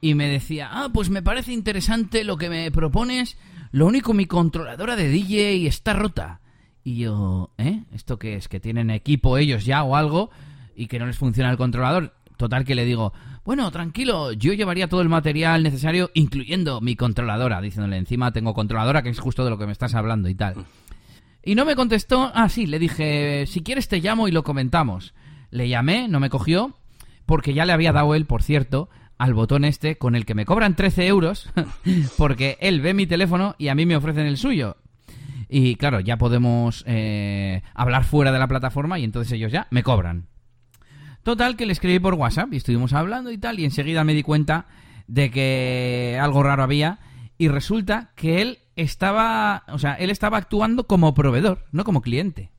[0.00, 3.36] y me decía, ah, pues me parece interesante lo que me propones
[3.72, 6.40] lo único, mi controladora de DJ está rota.
[6.84, 7.82] Y yo, ¿eh?
[7.92, 8.48] ¿Esto qué es?
[8.48, 10.30] ¿Que tienen equipo ellos ya o algo
[10.76, 12.14] y que no les funciona el controlador?
[12.36, 13.12] Total que le digo,
[13.44, 19.02] bueno, tranquilo, yo llevaría todo el material necesario, incluyendo mi controladora, diciéndole, encima tengo controladora,
[19.02, 20.54] que es justo de lo que me estás hablando y tal.
[21.42, 25.14] Y no me contestó, ah, sí, le dije, si quieres te llamo y lo comentamos.
[25.50, 26.76] Le llamé, no me cogió,
[27.24, 28.88] porque ya le había dado él, por cierto,
[29.18, 31.50] al botón este con el que me cobran 13 euros,
[32.18, 34.76] porque él ve mi teléfono y a mí me ofrecen el suyo.
[35.48, 39.82] Y claro, ya podemos eh, hablar fuera de la plataforma y entonces ellos ya me
[39.82, 40.26] cobran.
[41.22, 44.22] Total, que le escribí por WhatsApp y estuvimos hablando y tal, y enseguida me di
[44.22, 44.66] cuenta
[45.06, 46.98] de que algo raro había
[47.38, 52.50] y resulta que él estaba, o sea, él estaba actuando como proveedor, no como cliente.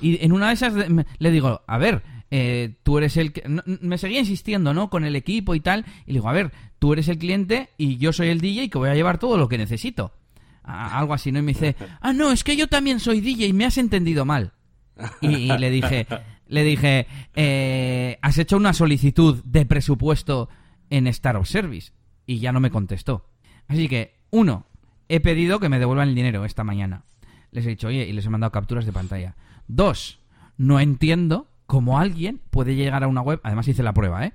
[0.00, 2.02] Y en una de esas le digo, a ver,
[2.34, 3.42] eh, tú eres el que...
[3.82, 4.88] me seguía insistiendo, ¿no?
[4.88, 5.84] Con el equipo y tal.
[6.06, 8.78] Y le digo, a ver, tú eres el cliente y yo soy el DJ que
[8.78, 10.14] voy a llevar todo lo que necesito.
[10.62, 11.40] algo así, ¿no?
[11.40, 14.24] Y me dice, ah, no, es que yo también soy DJ y me has entendido
[14.24, 14.54] mal.
[15.20, 16.06] Y, le dije,
[16.48, 20.48] le dije, eh, has hecho una solicitud de presupuesto
[20.88, 21.92] en Star of Service.
[22.24, 23.28] Y ya no me contestó.
[23.68, 24.64] Así que, uno,
[25.10, 27.04] he pedido que me devuelvan el dinero esta mañana.
[27.50, 29.36] Les he dicho, oye, y les he mandado capturas de pantalla.
[29.68, 30.20] Dos,
[30.56, 34.34] no entiendo cómo alguien puede llegar a una web, además hice la prueba, ¿eh?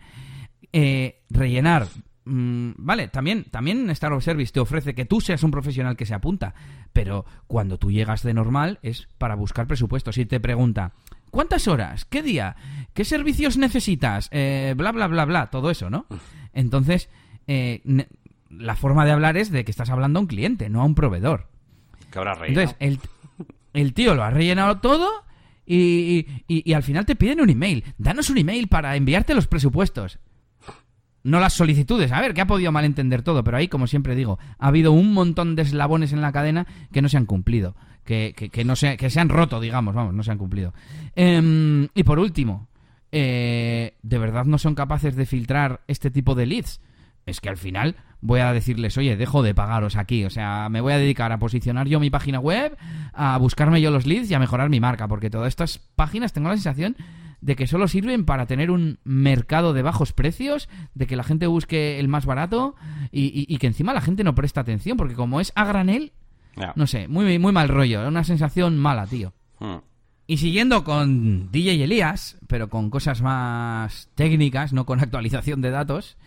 [0.73, 1.85] eh rellenar
[2.25, 6.07] mm, vale, también, también Star of Service te ofrece que tú seas un profesional que
[6.07, 6.55] se apunta,
[6.93, 10.93] pero cuando tú llegas de normal es para buscar presupuestos y te pregunta,
[11.29, 12.05] ¿cuántas horas?
[12.05, 12.55] ¿Qué día?
[12.95, 14.29] ¿Qué servicios necesitas?
[14.31, 16.07] Eh, bla, bla, bla, bla, todo eso, ¿no?
[16.53, 17.07] Entonces,
[17.45, 17.83] eh,
[18.49, 20.95] la forma de hablar es de que estás hablando a un cliente, no a un
[20.95, 21.49] proveedor.
[22.09, 22.75] Que habrá rellenado.
[22.79, 23.09] Entonces,
[23.73, 25.26] el, tío lo ha rellenado todo
[25.67, 27.83] y, y, al final te piden un email.
[27.97, 30.19] Danos un email para enviarte los presupuestos.
[31.23, 32.13] No las solicitudes.
[32.13, 35.13] A ver, que ha podido malentender todo, pero ahí, como siempre digo, ha habido un
[35.13, 37.75] montón de eslabones en la cadena que no se han cumplido.
[38.05, 40.73] Que, que, no se, que se han roto, digamos, vamos, no se han cumplido.
[41.13, 42.69] Em, y por último,
[43.11, 46.79] eh, ¿de verdad no son capaces de filtrar este tipo de leads?
[47.27, 50.25] Es que al final voy a decirles, oye, dejo de pagaros aquí.
[50.25, 52.75] O sea, me voy a dedicar a posicionar yo mi página web,
[53.13, 55.07] a buscarme yo los leads y a mejorar mi marca.
[55.07, 56.95] Porque todas estas páginas tengo la sensación
[57.41, 61.45] de que solo sirven para tener un mercado de bajos precios, de que la gente
[61.45, 62.75] busque el más barato
[63.11, 64.97] y, que encima la gente no presta atención.
[64.97, 66.13] Porque como es a granel,
[66.75, 68.07] no sé, muy, muy mal rollo.
[68.07, 69.33] Una sensación mala, tío.
[69.59, 69.77] Hmm.
[70.29, 76.17] Y siguiendo con DJ Elías, pero con cosas más técnicas, no con actualización de datos,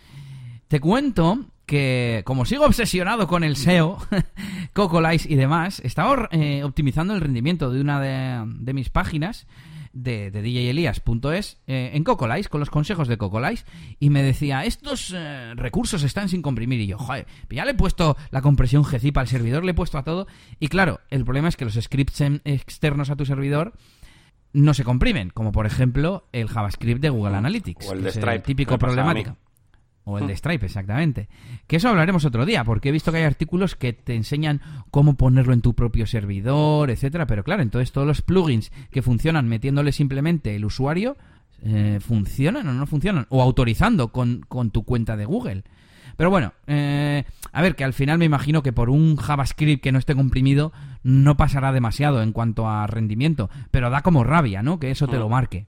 [0.71, 3.97] te cuento que como sigo obsesionado con el SEO,
[4.73, 9.47] Cocolice y demás, estaba eh, optimizando el rendimiento de una de, mis páginas
[9.91, 13.65] de, de djelias.es eh, en Cocolice, con los consejos de Cocolice,
[13.99, 17.75] y me decía, estos eh, recursos están sin comprimir, y yo, joder, ya le he
[17.75, 20.25] puesto la compresión GZIP al servidor, le he puesto a todo,
[20.57, 23.73] y claro, el problema es que los scripts externos a tu servidor
[24.53, 28.39] no se comprimen, como por ejemplo el JavaScript de Google Analytics, o el de Stripe,
[28.39, 29.35] típico problemático.
[30.11, 31.27] O el de Stripe, exactamente.
[31.67, 35.15] Que eso hablaremos otro día, porque he visto que hay artículos que te enseñan cómo
[35.15, 37.27] ponerlo en tu propio servidor, etcétera.
[37.27, 41.17] Pero claro, entonces todos los plugins que funcionan metiéndole simplemente el usuario,
[41.63, 43.27] eh, ¿funcionan o no funcionan?
[43.29, 45.63] O autorizando con, tu cuenta de Google.
[46.17, 49.91] Pero bueno, eh, a ver, que al final me imagino que por un JavaScript que
[49.91, 50.71] no esté comprimido
[51.03, 53.49] no pasará demasiado en cuanto a rendimiento.
[53.71, 54.79] Pero da como rabia, ¿no?
[54.79, 55.67] Que eso te lo marque.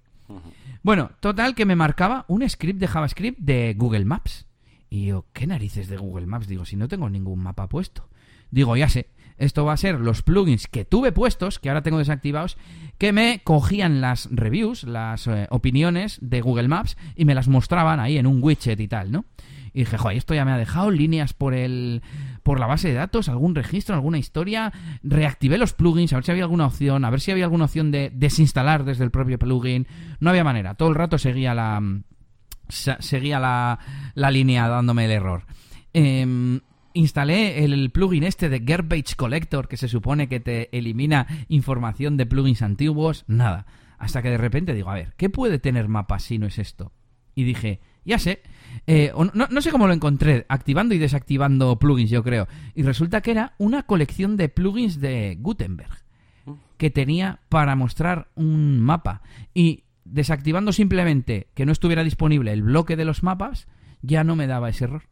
[0.83, 4.47] Bueno, total que me marcaba un script de JavaScript de Google Maps.
[4.89, 6.45] Y yo, ¿qué narices de Google Maps?
[6.45, 8.09] Digo, si no tengo ningún mapa puesto.
[8.51, 11.99] Digo, ya sé, esto va a ser los plugins que tuve puestos, que ahora tengo
[11.99, 12.57] desactivados,
[12.97, 18.01] que me cogían las reviews, las eh, opiniones de Google Maps y me las mostraban
[18.01, 19.23] ahí en un widget y tal, ¿no?
[19.73, 22.01] Y dije, joder, esto ya me ha dejado líneas por el
[22.43, 24.71] por la base de datos, algún registro, alguna historia.
[25.01, 27.91] Reactivé los plugins, a ver si había alguna opción, a ver si había alguna opción
[27.91, 29.87] de desinstalar desde el propio plugin.
[30.19, 31.81] No había manera, todo el rato seguía la
[32.69, 33.79] seguía la,
[34.15, 35.45] la línea dándome el error.
[35.93, 36.61] Em,
[36.93, 42.25] instalé el plugin este de Garbage Collector que se supone que te elimina información de
[42.25, 43.25] plugins antiguos.
[43.27, 43.65] Nada.
[43.97, 46.91] Hasta que de repente digo, a ver, ¿qué puede tener mapa si no es esto?
[47.35, 48.41] Y dije, ya sé.
[48.87, 52.47] Eh, no, sé cómo lo encontré, activando y desactivando plugins, yo creo.
[52.75, 56.03] Y resulta que era una colección de plugins de Gutenberg
[56.77, 59.21] que tenía para mostrar un mapa.
[59.53, 63.67] Y desactivando simplemente que no estuviera disponible el bloque de los mapas,
[64.01, 65.03] ya no me daba ese error.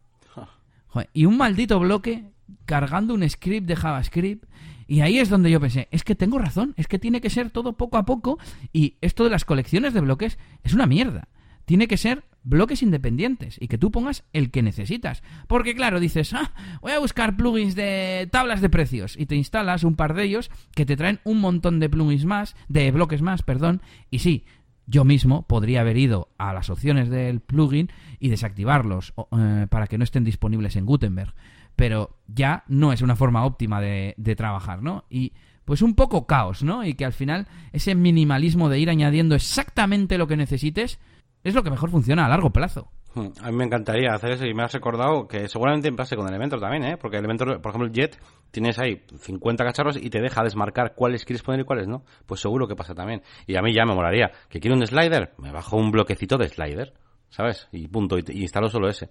[1.13, 2.25] y un maldito bloque
[2.65, 4.45] cargando un script de JavaScript.
[4.87, 7.49] Y ahí es donde yo pensé, es que tengo razón, es que tiene que ser
[7.49, 8.37] todo poco a poco.
[8.73, 11.29] Y esto de las colecciones de bloques es una mierda
[11.71, 15.23] tiene que ser bloques independientes y que tú pongas el que necesitas.
[15.47, 19.83] Porque claro, dices, ah, voy a buscar plugins de tablas de precios y te instalas
[19.83, 23.43] un par de ellos que te traen un montón de plugins más, de bloques más,
[23.43, 24.45] perdón, y sí,
[24.87, 27.89] yo mismo podría haber ido a las opciones del plugin
[28.19, 31.33] y desactivarlos eh, para que no estén disponibles en Gutenberg.
[31.75, 35.05] Pero ya no es una forma óptima de, de trabajar, ¿no?
[35.09, 35.31] Y
[35.63, 36.83] pues un poco caos, ¿no?
[36.83, 40.99] Y que al final ese minimalismo de ir añadiendo exactamente lo que necesites
[41.43, 42.91] es lo que mejor funciona a largo plazo.
[43.13, 46.27] Hmm, a mí me encantaría hacer eso y me has recordado que seguramente empleaste con
[46.27, 46.97] Elementor también, ¿eh?
[46.97, 48.17] Porque Elementor, por ejemplo, el Jet,
[48.51, 52.03] tienes ahí 50 cacharros y te deja desmarcar cuáles quieres poner y cuáles no.
[52.25, 53.21] Pues seguro que pasa también.
[53.47, 54.31] Y a mí ya me molaría.
[54.49, 55.33] ¿Que quiero un slider?
[55.39, 56.93] Me bajo un bloquecito de slider,
[57.29, 57.67] ¿sabes?
[57.73, 59.09] Y punto, y, instalo solo ese.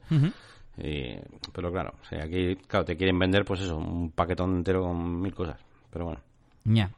[1.52, 5.60] pero claro, aquí claro, te quieren vender pues eso, un paquetón entero con mil cosas.
[5.90, 6.20] Pero bueno.
[6.64, 6.90] Ya.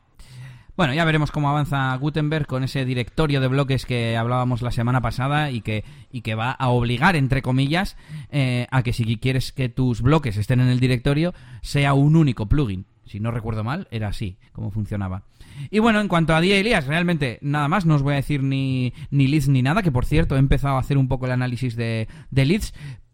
[0.75, 5.03] Bueno, ya veremos cómo avanza Gutenberg con ese directorio de bloques que hablábamos la semana
[5.03, 7.99] pasada y que, y que va a obligar, entre comillas,
[8.31, 12.47] eh, a que si quieres que tus bloques estén en el directorio, sea un único
[12.47, 12.87] plugin.
[13.05, 15.25] Si no recuerdo mal, era así como funcionaba.
[15.71, 18.43] Y bueno, en cuanto a día Elías, realmente nada más, no os voy a decir
[18.43, 21.33] ni, ni leads ni nada, que por cierto he empezado a hacer un poco el
[21.33, 22.73] análisis de, de leads,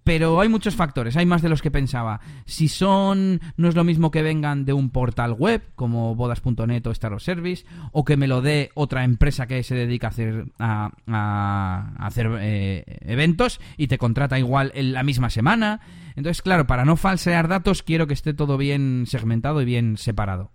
[0.09, 2.21] pero hay muchos factores, hay más de los que pensaba.
[2.47, 6.91] Si son, no es lo mismo que vengan de un portal web como bodas.net o
[6.93, 11.93] Star Service, o que me lo dé otra empresa que se dedica a hacer, a,
[11.99, 15.81] hacer eh, eventos y te contrata igual en la misma semana.
[16.17, 20.53] Entonces, claro, para no falsear datos, quiero que esté todo bien segmentado y bien separado.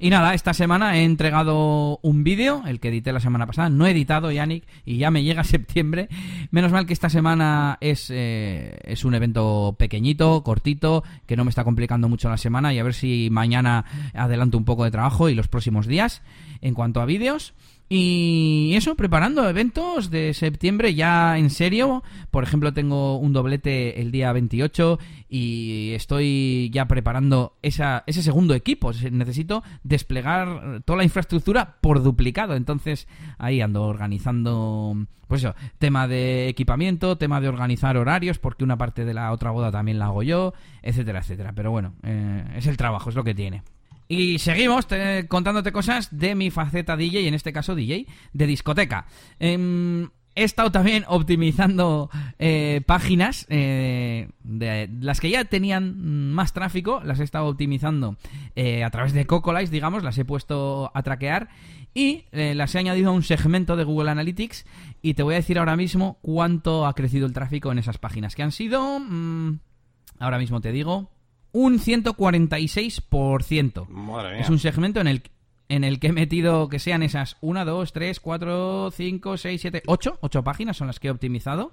[0.00, 3.68] Y nada, esta semana he entregado un vídeo, el que edité la semana pasada.
[3.68, 6.08] No he editado, Yannick, y ya me llega septiembre.
[6.52, 11.50] Menos mal que esta semana es, eh, es un evento pequeñito, cortito, que no me
[11.50, 12.72] está complicando mucho la semana.
[12.72, 13.84] Y a ver si mañana
[14.14, 16.22] adelanto un poco de trabajo y los próximos días.
[16.60, 17.54] En cuanto a vídeos,
[17.90, 22.02] y eso, preparando eventos de septiembre ya en serio.
[22.30, 24.98] Por ejemplo, tengo un doblete el día 28
[25.30, 28.92] y estoy ya preparando esa, ese segundo equipo.
[29.10, 32.56] Necesito desplegar toda la infraestructura por duplicado.
[32.56, 33.08] Entonces,
[33.38, 39.06] ahí ando organizando, pues eso, tema de equipamiento, tema de organizar horarios, porque una parte
[39.06, 41.52] de la otra boda también la hago yo, etcétera, etcétera.
[41.54, 43.62] Pero bueno, eh, es el trabajo, es lo que tiene.
[44.08, 44.86] Y seguimos
[45.28, 49.06] contándote cosas de mi faceta DJ, en este caso DJ, de discoteca.
[49.38, 57.20] Em, he estado también optimizando eh, páginas de las que ya tenían más tráfico, las
[57.20, 58.16] he estado optimizando
[58.56, 61.48] eh, a través de Cocolize, digamos, las he puesto a traquear
[61.94, 64.64] y eh, las he añadido a un segmento de Google Analytics
[65.02, 68.34] y te voy a decir ahora mismo cuánto ha crecido el tráfico en esas páginas,
[68.34, 69.00] que han sido...
[69.00, 69.58] Mm,
[70.20, 71.10] ahora mismo te digo
[71.52, 73.88] un 146%.
[73.88, 74.40] Madre mía.
[74.40, 75.22] Es un segmento en el,
[75.68, 79.82] en el que he metido que sean esas 1, 2, 3, 4, 5, 6, 7,
[79.86, 80.18] 8.
[80.20, 81.72] 8 páginas son las que he optimizado.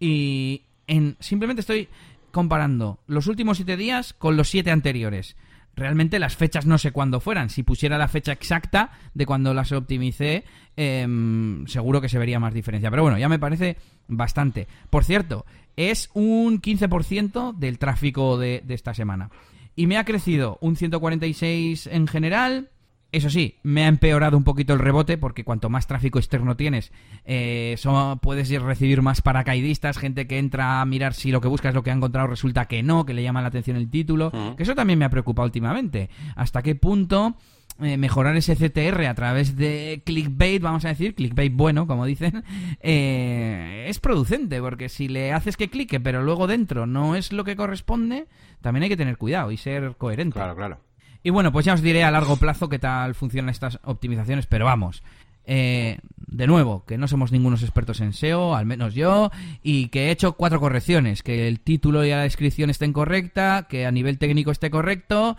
[0.00, 1.88] Y en, simplemente estoy
[2.30, 5.36] comparando los últimos 7 días con los 7 anteriores.
[5.78, 7.50] Realmente las fechas no sé cuándo fueran.
[7.50, 10.44] Si pusiera la fecha exacta de cuando las optimicé,
[10.76, 12.90] em, seguro que se vería más diferencia.
[12.90, 13.76] Pero bueno, ya me parece
[14.08, 14.66] bastante.
[14.90, 19.30] Por cierto, es un 15% del tráfico de, esta semana.
[19.76, 22.70] Y me ha crecido un 146 en general.
[23.10, 26.92] Eso sí, me ha empeorado un poquito el rebote porque cuanto más tráfico externo tienes,
[27.24, 27.76] eh,
[28.20, 31.82] puedes recibir más paracaidistas, gente que entra a mirar si lo que busca es lo
[31.82, 34.30] que ha encontrado, resulta que no, que le llama la atención el título.
[34.56, 36.10] Que eso también me ha preocupado últimamente.
[36.36, 37.36] ¿Hasta qué punto
[37.80, 42.42] eh, mejorar ese CTR a través de clickbait, vamos a decir, clickbait bueno, como dicen,
[42.80, 47.44] eh, es producente, porque si le haces que clique, pero luego dentro no es lo
[47.44, 48.26] que corresponde,
[48.60, 50.34] también hay que tener cuidado y ser coherente.
[50.34, 50.87] Claro, claro.
[51.22, 54.64] Y bueno, pues ya os diré a largo plazo qué tal funcionan estas optimizaciones, pero
[54.64, 55.02] vamos.
[55.50, 59.30] Eh, de nuevo, que no somos ningunos expertos en SEO, al menos yo,
[59.62, 63.86] y que he hecho cuatro correcciones, que el título y la descripción estén correcta, que
[63.86, 65.38] a nivel técnico esté correcto,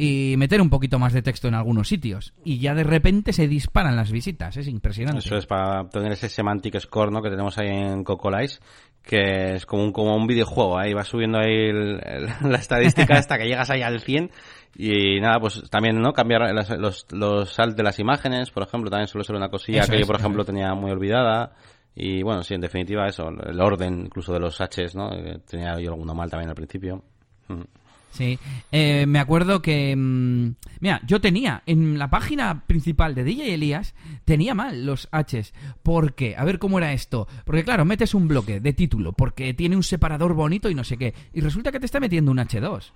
[0.00, 2.32] y meter un poquito más de texto en algunos sitios.
[2.42, 5.18] Y ya de repente se disparan las visitas, es impresionante.
[5.18, 7.20] Eso es para obtener ese semantic score ¿no?
[7.20, 8.60] que tenemos ahí en Cocolice,
[9.02, 11.70] que es como un, como un videojuego, ahí va subiendo ahí
[12.42, 14.30] la estadística hasta que llegas ahí al 100
[14.74, 16.14] y nada, pues también, ¿no?
[16.14, 20.00] Cambiar los, los salt de las imágenes, por ejemplo, también suele ser una cosilla que
[20.00, 21.52] yo, por ejemplo, tenía muy olvidada.
[21.94, 25.10] Y bueno, sí, en definitiva eso, el orden incluso de los Hs, ¿no?
[25.44, 27.02] Tenía yo alguno mal también al principio.
[27.48, 27.64] Mm.
[28.10, 28.38] Sí,
[28.72, 29.94] eh, me acuerdo que...
[29.96, 33.94] Mm, mira, yo tenía en la página principal de DJ Elías,
[34.24, 35.52] tenía mal los Hs.
[35.82, 36.36] ¿Por qué?
[36.36, 37.28] A ver cómo era esto.
[37.44, 40.96] Porque claro, metes un bloque de título, porque tiene un separador bonito y no sé
[40.96, 41.14] qué.
[41.32, 42.92] Y resulta que te está metiendo un H2.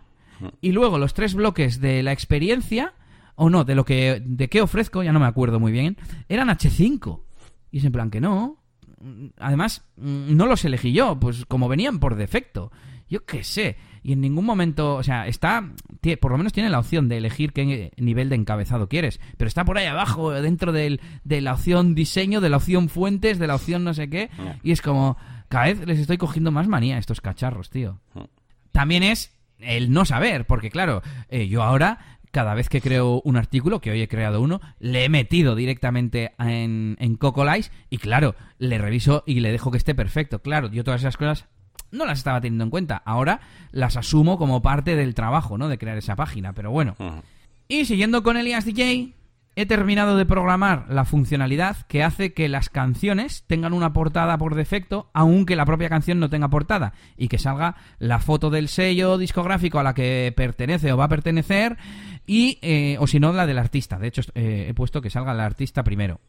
[0.60, 2.94] Y luego los tres bloques de la experiencia,
[3.36, 4.20] o no, de lo que...
[4.24, 5.96] de qué ofrezco, ya no me acuerdo muy bien,
[6.28, 7.20] eran H5.
[7.70, 8.62] Y es en plan que no.
[9.38, 12.72] Además, mm, no los elegí yo, pues como venían por defecto.
[13.08, 15.72] Yo qué sé y en ningún momento, o sea, está,
[16.20, 19.64] por lo menos tiene la opción de elegir qué nivel de encabezado quieres, pero está
[19.64, 23.54] por ahí abajo, dentro del, de la opción diseño, de la opción fuentes, de la
[23.54, 24.28] opción no sé qué,
[24.62, 25.16] y es como,
[25.48, 27.98] cada vez les estoy cogiendo más manía a estos cacharros, tío.
[28.72, 31.00] También es el no saber, porque claro,
[31.30, 35.04] eh, yo ahora cada vez que creo un artículo, que hoy he creado uno, le
[35.04, 39.94] he metido directamente en, en Cocolice y claro, le reviso y le dejo que esté
[39.94, 40.42] perfecto.
[40.42, 41.46] Claro, yo todas esas cosas
[41.94, 43.02] no las estaba teniendo en cuenta.
[43.04, 43.40] Ahora
[43.72, 45.68] las asumo como parte del trabajo, ¿no?
[45.68, 46.96] De crear esa página, pero bueno.
[47.68, 49.14] Y siguiendo con Elias DJ,
[49.56, 54.54] he terminado de programar la funcionalidad que hace que las canciones tengan una portada por
[54.54, 59.16] defecto, aunque la propia canción no tenga portada, y que salga la foto del sello
[59.16, 61.76] discográfico a la que pertenece o va a pertenecer,
[62.26, 63.98] y eh, o si no, la del artista.
[63.98, 66.20] De hecho, eh, he puesto que salga el artista primero.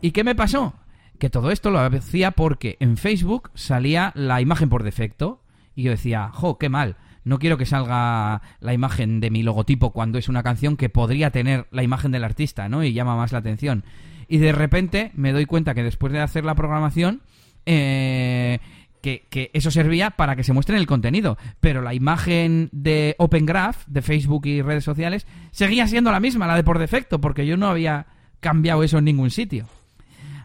[0.00, 0.74] ¿Y qué me pasó?
[1.18, 5.42] Que todo esto lo hacía porque en Facebook salía la imagen por defecto,
[5.74, 9.92] y yo decía, jo, qué mal no quiero que salga la imagen de mi logotipo
[9.92, 12.84] cuando es una canción que podría tener la imagen del artista, ¿no?
[12.84, 13.84] Y llama más la atención.
[14.28, 17.22] Y de repente me doy cuenta que después de hacer la programación,
[17.66, 18.58] eh,
[19.00, 21.38] que, eso servía para que se muestre el contenido.
[21.60, 26.46] Pero la imagen de Open Graph, de Facebook y redes sociales, seguía siendo la misma,
[26.46, 28.06] la de por defecto, porque yo no había
[28.40, 29.66] cambiado eso en ningún sitio.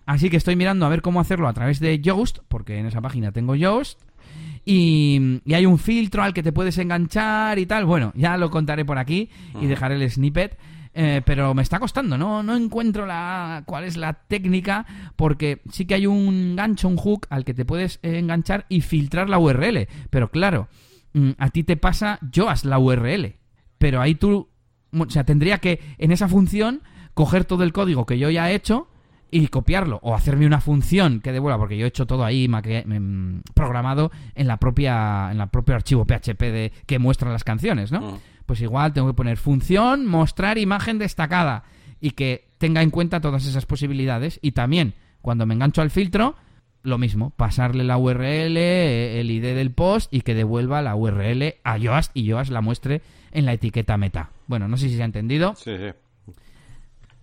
[0.10, 3.00] Así que estoy mirando a ver cómo hacerlo a través de Yoast, porque en esa
[3.00, 4.02] página tengo Yoast,
[4.66, 7.86] y, hay un filtro al que te puedes enganchar y tal.
[7.86, 9.30] Bueno, ya lo contaré por aquí
[9.62, 10.58] y dejaré el snippet.
[10.96, 12.42] Eh, pero me está costando, ¿no?
[12.42, 17.28] No encuentro la cuál es la técnica porque sí que hay un gancho, un hook
[17.30, 19.88] al que te puedes enganchar y filtrar la URL.
[20.10, 20.70] Pero claro,
[21.14, 23.36] mm, a ti te pasa Yoast la URL.
[23.78, 24.50] Pero ahí tú,
[24.92, 26.82] o sea, tendría que en esa función
[27.14, 28.88] coger todo el código que yo ya he hecho
[29.32, 33.42] y copiarlo o hacerme una función que devuelva porque yo he hecho todo ahí mm,
[33.54, 38.02] programado en la propia en el propio archivo PHP de, que muestra las canciones, ¿no?
[38.02, 38.20] Mm.
[38.46, 41.64] Pues igual tengo que poner función mostrar imagen destacada
[42.02, 46.36] y que tenga en cuenta todas esas posibilidades y también cuando me engancho al filtro
[46.82, 51.78] lo mismo, pasarle la URL, el ID del post y que devuelva la URL a
[51.78, 53.02] Yoast y Yoast la muestre
[53.32, 54.32] en la etiqueta meta.
[54.48, 55.56] Bueno, no sé si se ha entendido.
[55.56, 56.34] Sí, sí.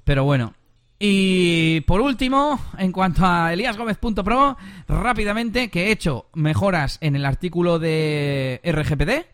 [0.04, 0.52] Pero bueno,
[0.99, 4.57] y por último, en cuanto a eliasgomez.pro,
[4.88, 9.26] rápidamente que he hecho mejoras en el artículo de RGPD,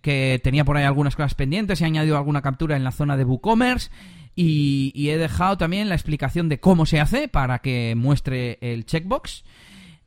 [0.00, 3.24] que tenía por ahí algunas cosas pendientes, he añadido alguna captura en la zona de
[3.24, 3.90] WooCommerce
[4.34, 8.86] y, y he dejado también la explicación de cómo se hace para que muestre el
[8.86, 9.44] checkbox.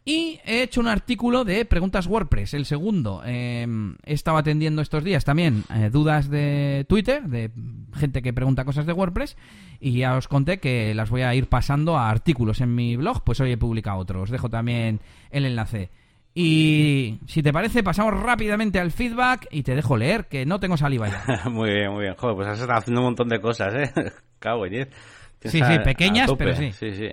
[0.08, 3.22] Y he hecho un artículo de preguntas WordPress, el segundo.
[3.26, 7.51] Em, he estado atendiendo estos días también eh, dudas de Twitter, de
[7.93, 9.36] gente que pregunta cosas de WordPress,
[9.82, 13.26] y ya os conté que las voy a ir pasando a artículos en mi blog,
[13.26, 14.22] pues hoy he publicado otro.
[14.22, 15.89] Os dejo también el enlace.
[16.34, 20.78] Y si te parece, pasamos rápidamente al feedback y te dejo leer, que no tengo
[20.78, 21.43] saliva ya.
[21.49, 22.16] muy bien, muy bien.
[22.16, 23.91] Joder, pues has estado haciendo un montón de cosas, ¿eh?
[24.39, 24.89] Cago en diez.
[25.41, 26.72] Sí, sí, pequeñas, pero sí.
[26.72, 27.10] Sí, sí.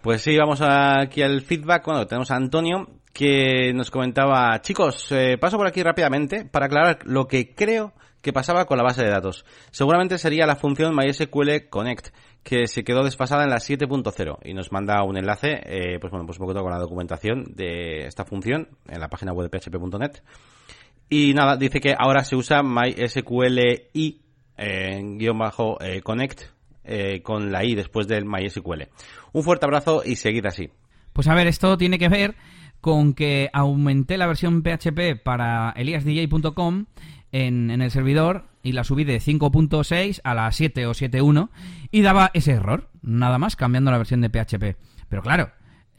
[0.00, 1.84] Pues sí, vamos aquí al feedback.
[1.84, 7.00] Bueno, tenemos a Antonio que nos comentaba, chicos, eh, paso por aquí rápidamente para aclarar
[7.04, 7.92] lo que creo
[8.22, 9.44] que pasaba con la base de datos.
[9.72, 12.08] Seguramente sería la función MySQL Connect,
[12.44, 16.26] que se quedó desfasada en la 7.0 y nos manda un enlace, eh, pues bueno,
[16.26, 20.22] pues un poquito con la documentación de esta función en la página web php.net.
[21.10, 23.58] Y nada, dice que ahora se usa MySQL
[24.56, 26.57] en guion bajo eh, Connect
[26.88, 28.88] eh, con la i después del MySQL.
[29.32, 30.70] Un fuerte abrazo y seguid así.
[31.12, 32.34] Pues a ver, esto tiene que ver
[32.80, 36.86] con que aumenté la versión PHP para eliasdj.com
[37.32, 41.50] en, en el servidor y la subí de 5.6 a la 7 o 7.1
[41.90, 44.76] y daba ese error, nada más cambiando la versión de PHP.
[45.08, 45.50] Pero claro,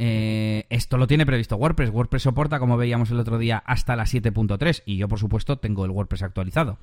[0.01, 1.89] eh, esto lo tiene previsto WordPress.
[1.89, 5.83] WordPress soporta, como veíamos el otro día, hasta la 7.3 y yo, por supuesto, tengo
[5.83, 6.79] el WordPress actualizado.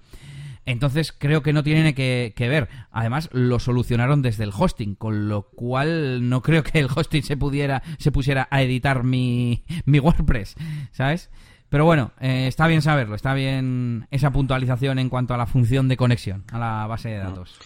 [0.66, 2.68] Entonces creo que no tiene que, ver.
[2.90, 7.36] Además, lo solucionaron desde el hosting, con lo cual no creo que el hosting se
[7.36, 10.56] pudiera, se pusiera a editar mi, mi WordPress,
[10.90, 11.30] ¿sabes?
[11.68, 15.88] Pero bueno, eh, está bien saberlo, está bien esa puntualización en cuanto a la función
[15.88, 17.58] de conexión a la base de datos.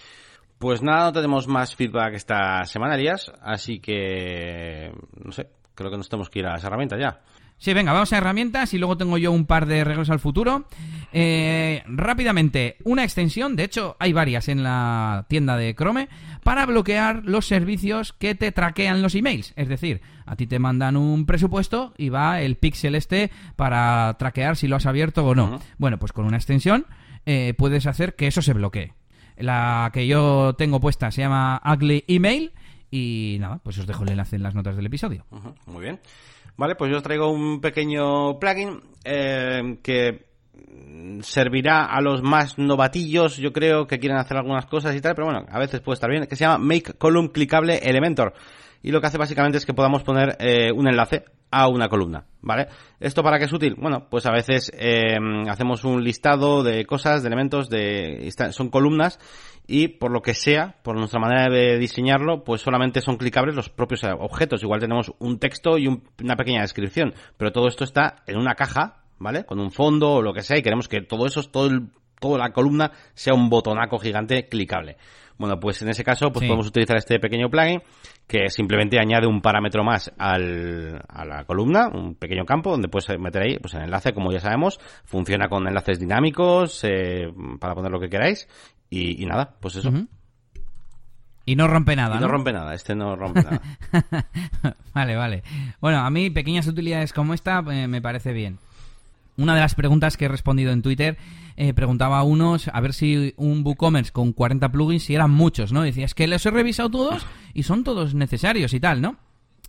[0.58, 4.92] Pues nada, no tenemos más feedback esta semana, Elías, así que
[5.24, 7.20] no sé, creo que nos tenemos que ir a las herramientas ya.
[7.60, 10.64] Sí, venga, vamos a herramientas y luego tengo yo un par de regresos al futuro.
[11.12, 16.08] Eh, rápidamente, una extensión, de hecho hay varias en la tienda de Chrome,
[16.42, 19.52] para bloquear los servicios que te traquean los emails.
[19.56, 24.56] Es decir, a ti te mandan un presupuesto y va el pixel este para traquear
[24.56, 25.60] si lo has abierto o no.
[25.76, 26.86] Bueno, pues con una extensión
[27.26, 28.94] eh, puedes hacer que eso se bloquee.
[29.36, 32.52] La que yo tengo puesta se llama Ugly Email
[32.90, 35.26] y nada, pues os dejo el enlace en las notas del episodio.
[35.66, 36.00] Muy bien.
[36.56, 40.30] Vale, pues yo os traigo un pequeño plugin eh, que
[41.22, 45.26] servirá a los más novatillos, yo creo, que quieren hacer algunas cosas y tal, pero
[45.26, 48.34] bueno, a veces puede estar bien, que se llama Make Column Clicable Elementor.
[48.82, 52.26] Y lo que hace básicamente es que podamos poner eh, un enlace a una columna,
[52.40, 52.68] ¿vale?
[53.00, 53.74] ¿Esto para qué es útil?
[53.76, 55.18] Bueno, pues a veces eh,
[55.48, 59.18] hacemos un listado de cosas, de elementos, de son columnas
[59.66, 63.68] y por lo que sea, por nuestra manera de diseñarlo, pues solamente son clicables los
[63.68, 64.62] propios objetos.
[64.62, 69.02] Igual tenemos un texto y una pequeña descripción, pero todo esto está en una caja,
[69.18, 69.44] ¿vale?
[69.44, 72.38] Con un fondo o lo que sea y queremos que todo eso, todo el, toda
[72.38, 74.96] la columna sea un botonaco gigante clicable.
[75.40, 77.80] Bueno, pues en ese caso, pues podemos utilizar este pequeño plugin
[78.26, 83.08] que simplemente añade un parámetro más al, a la columna, un pequeño campo donde puedes
[83.18, 87.90] meter ahí pues el enlace, como ya sabemos, funciona con enlaces dinámicos eh, para poner
[87.90, 88.46] lo que queráis
[88.90, 89.90] y, nada, pues eso.
[91.46, 92.28] Y no rompe nada, y ¿no?
[92.28, 93.62] rompe nada, este no rompe nada.
[94.94, 95.42] vale, vale.
[95.80, 98.58] Bueno, a mí pequeñas utilidades como esta eh, me parece bien.
[99.40, 101.16] Una de las preguntas que he respondido en Twitter
[101.56, 105.72] eh, preguntaba a unos a ver si un WooCommerce con 40 plugins, si eran muchos,
[105.72, 105.80] ¿no?
[105.80, 109.16] Decía, es que los he revisado todos y son todos necesarios y tal, ¿no?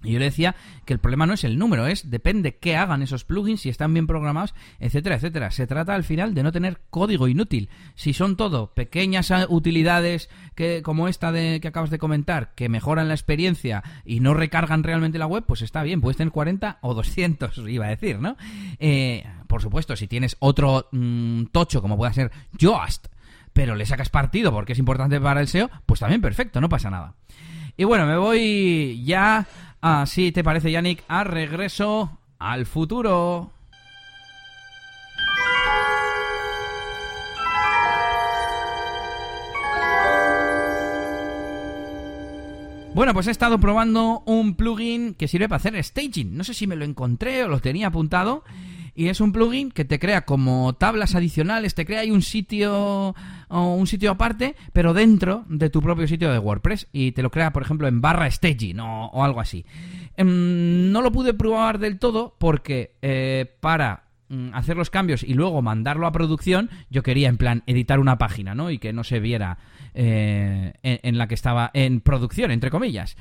[0.04, 3.02] Y yo le decía que el problema no es el número, es depende qué hagan
[3.02, 5.52] esos plugins, si están bien programados, etcétera, etcétera.
[5.52, 7.70] Se trata al final de no tener código inútil.
[7.95, 13.08] Si son todo pequeñas utilidades que como esta de que acabas de comentar, que mejoran
[13.08, 16.93] la experiencia y no recargan realmente la web, pues está bien, puedes tener 40 o
[16.93, 18.38] 200, iba a decir, ¿no?
[18.80, 23.08] Eh, por supuesto, si tienes otro mm, tocho como pueda ser Yoast,
[23.54, 26.89] pero le sacas partido porque es importante para el SEO, pues también perfecto, no pasa
[26.89, 27.16] nada.
[27.78, 29.47] Y bueno, me voy ya
[29.82, 33.52] Así te parece, Yannick, a regreso al futuro.
[42.94, 46.36] Bueno, pues he estado probando un plugin que sirve para hacer staging.
[46.36, 48.44] No sé si me lo encontré o lo tenía apuntado
[48.96, 53.16] y es un plugin que te crea como tablas adicionales, te crea ahí un sitio
[53.48, 57.32] o un sitio aparte, pero dentro de tu propio sitio de WordPress y te lo
[57.32, 59.66] crea, por ejemplo, en barra staging o, algo así.
[60.18, 65.34] Em, no lo pude probar del todo porque eh, para mm, hacer los cambios y
[65.34, 68.72] luego mandarlo a producción, yo quería en plan editar una página, ¿no?
[68.72, 69.58] Y que no se viera
[69.94, 73.18] eh, en, la que estaba en producción, entre comillas.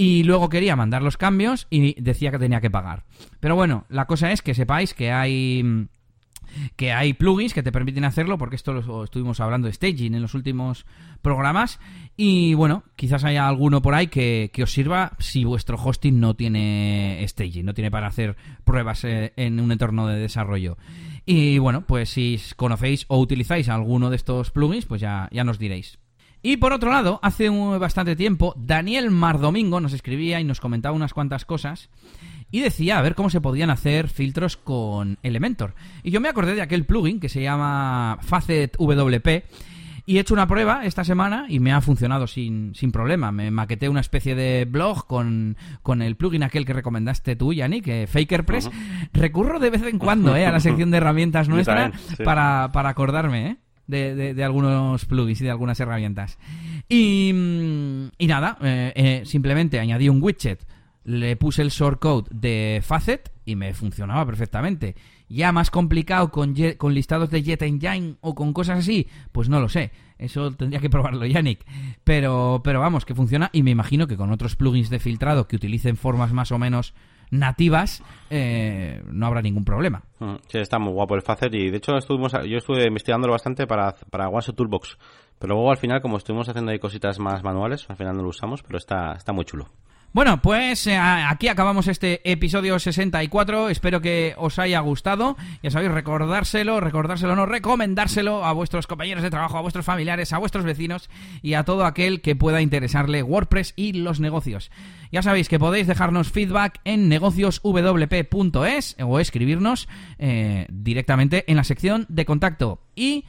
[0.00, 3.02] Y luego quería mandar los cambios y decía que tenía que pagar.
[3.40, 5.88] Pero bueno, la cosa es que sepáis que hay
[6.76, 10.22] que hay plugins que te permiten hacerlo, porque esto lo estuvimos hablando de staging en
[10.22, 10.86] los últimos
[11.20, 11.80] programas.
[12.16, 17.24] Y bueno, quizás haya alguno por ahí que, os sirva si vuestro hosting no tiene
[17.26, 20.78] staging, no tiene para hacer pruebas eh, en un entorno de desarrollo.
[21.26, 25.58] Y bueno, pues si conocéis o utilizáis alguno de estos plugins, pues ya, ya nos
[25.58, 25.98] diréis.
[26.48, 31.12] Y por otro lado, hace bastante tiempo, Daniel Mardomingo nos escribía y nos comentaba unas
[31.12, 31.90] cuantas cosas
[32.50, 35.74] y decía a ver cómo se podían hacer filtros con Elementor.
[36.02, 39.44] Y yo me acordé de aquel plugin que se llama Facet WP
[40.06, 43.30] y he hecho una prueba esta semana y me ha funcionado sin, sin problema.
[43.30, 47.84] Me maqueté una especie de blog con, con el plugin aquel que recomendaste tú, Yannick,
[47.84, 48.70] que FakerPress.
[49.12, 51.92] Recurro de vez en cuando eh, a la sección de herramientas nuestra
[52.24, 53.56] para, para acordarme, ¿eh?
[53.88, 56.38] De, de, algunos plugins y de algunas herramientas.
[56.88, 57.30] Y,
[58.18, 60.64] y nada, eh, eh, simplemente añadí un widget,
[61.04, 64.94] le puse el shortcode de Facet y me funcionaba perfectamente.
[65.30, 69.58] Ya más complicado con, con listados de Jet Engine o con cosas así, pues no
[69.58, 69.90] lo sé.
[70.18, 71.64] Eso tendría que probarlo, Yannick.
[72.04, 75.56] Pero, pero vamos, que funciona y me imagino que con otros plugins de filtrado que
[75.56, 76.94] utilicen formas más o menos
[77.30, 80.02] nativas, eh, no habrá ningún problema.
[80.18, 83.66] Mm, sí, está muy guapo el Facet y de hecho estuvimos, yo estuve investigándolo bastante
[83.66, 84.98] para, para OneShot Toolbox.
[85.38, 88.30] Pero luego al final, como estuvimos haciendo ahí cositas más manuales, al final no lo
[88.30, 89.66] usamos, pero está, está muy chulo.
[90.14, 93.68] Bueno, pues eh, aquí acabamos este episodio 64.
[93.68, 95.36] Espero que os haya gustado.
[95.62, 100.38] Ya sabéis, recordárselo, recordárselo, no, recomendárselo a vuestros compañeros de trabajo, a vuestros familiares, a
[100.38, 101.10] vuestros vecinos
[101.42, 104.70] y a todo aquel que pueda interesarle WordPress y los negocios.
[105.12, 109.88] Ya sabéis que podéis dejarnos feedback en negocioswp.es o escribirnos
[110.18, 112.80] eh, directamente en la sección de contacto.
[112.96, 113.26] Y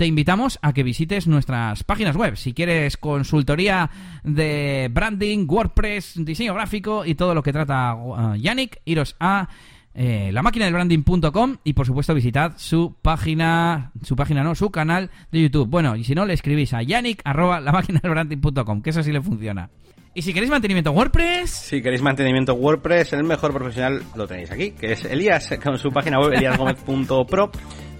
[0.00, 2.34] te invitamos a que visites nuestras páginas web.
[2.34, 3.90] Si quieres consultoría
[4.24, 9.50] de branding, WordPress, diseño gráfico y todo lo que trata uh, Yannick, iros a
[9.92, 14.70] eh, la máquina del branding.com y por supuesto visitad su página, su página no, su
[14.70, 15.68] canal de YouTube.
[15.68, 19.02] Bueno, y si no, le escribís a yannick arroba la máquina del branding.com, que eso
[19.02, 19.68] sí le funciona.
[20.14, 21.50] Y si queréis mantenimiento WordPress.
[21.50, 25.92] Si queréis mantenimiento WordPress, el mejor profesional lo tenéis aquí, que es Elías, con su
[25.92, 27.52] página web eliasgomez.pro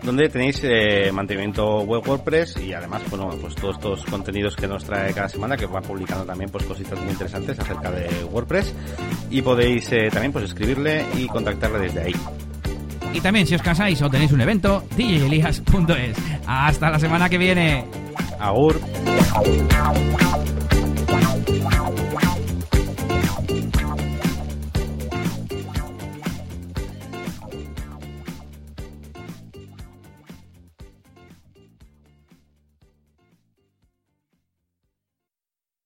[0.03, 4.85] donde tenéis eh, mantenimiento web WordPress y además, bueno, pues todos estos contenidos que nos
[4.85, 8.75] trae cada semana, que va publicando también pues cositas muy interesantes acerca de WordPress
[9.31, 12.15] y podéis eh, también pues escribirle y contactarle desde ahí.
[13.13, 16.17] Y también si os casáis o tenéis un evento, djelias.es.
[16.47, 17.85] Hasta la semana que viene.
[18.39, 18.81] Agur.